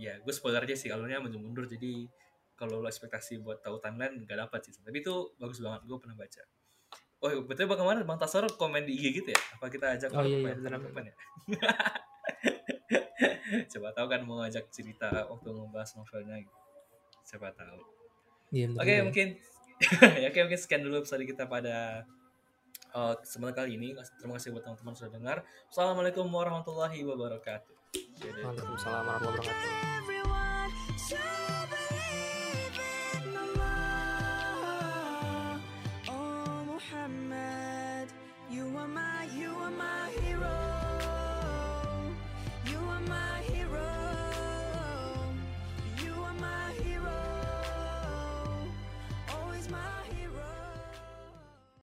ya 0.00 0.18
gue 0.18 0.32
spoiler 0.34 0.64
aja 0.64 0.74
sih 0.74 0.88
alurnya 0.88 1.20
maju 1.20 1.36
mundur. 1.36 1.68
Jadi 1.68 2.08
kalau 2.56 2.80
lo 2.80 2.88
ekspektasi 2.88 3.44
buat 3.44 3.60
tahu 3.60 3.76
timeline 3.78 4.24
nggak 4.24 4.48
dapat 4.48 4.60
sih. 4.64 4.72
Tapi 4.80 5.04
itu 5.04 5.36
bagus 5.36 5.60
banget 5.60 5.84
gue 5.84 5.98
pernah 6.00 6.16
baca. 6.16 6.42
Oh 7.24 7.30
betul 7.44 7.64
bang 7.68 7.80
kemarin 7.80 8.04
bang 8.04 8.18
Tasor 8.20 8.44
komen 8.56 8.84
di 8.84 9.00
IG 9.00 9.24
gitu 9.24 9.28
ya? 9.32 9.40
Apa 9.56 9.72
kita 9.72 9.96
ajak 9.96 10.12
Oh, 10.12 10.28
iya, 10.28 10.44
iya, 10.44 10.60
bener, 10.60 10.76
kapan 10.76 11.08
ya 11.08 11.14
coba 13.72 13.88
tahu 13.94 14.06
kan 14.10 14.20
mau 14.26 14.36
ngajak 14.42 14.68
cerita 14.70 15.08
waktu 15.30 15.48
membahas 15.52 15.94
novelnya 15.96 16.36
gitu. 16.40 16.58
siapa 17.24 17.50
tahu 17.54 17.80
iya, 18.50 18.66
ya, 18.70 18.74
oke 18.74 18.82
okay, 18.82 18.96
ya. 18.96 19.02
mungkin 19.04 19.28
ya 20.22 20.28
oke 20.30 20.34
okay, 20.34 20.40
mungkin 20.46 20.60
sekian 20.60 20.82
dulu 20.86 21.02
episode 21.02 21.24
kita 21.26 21.44
pada 21.50 22.06
uh, 22.94 23.14
kesempatan 23.18 23.54
kali 23.66 23.70
ini 23.76 23.88
terima 24.18 24.38
kasih 24.38 24.54
buat 24.54 24.62
teman-teman 24.64 24.94
sudah 24.94 25.12
dengar 25.12 25.36
assalamualaikum 25.68 26.26
warahmatullahi 26.30 27.02
wabarakatuh 27.02 27.72
Waalaikumsalam 28.22 29.02
warahmatullahi 29.06 29.38
wabarakatuh 29.38 29.82
oh, 36.10 36.74
You 38.54 38.70
are 38.78 38.86
my, 38.86 39.26
you 39.34 39.50
are 39.50 39.70
my 39.70 40.10
hero. 40.22 40.53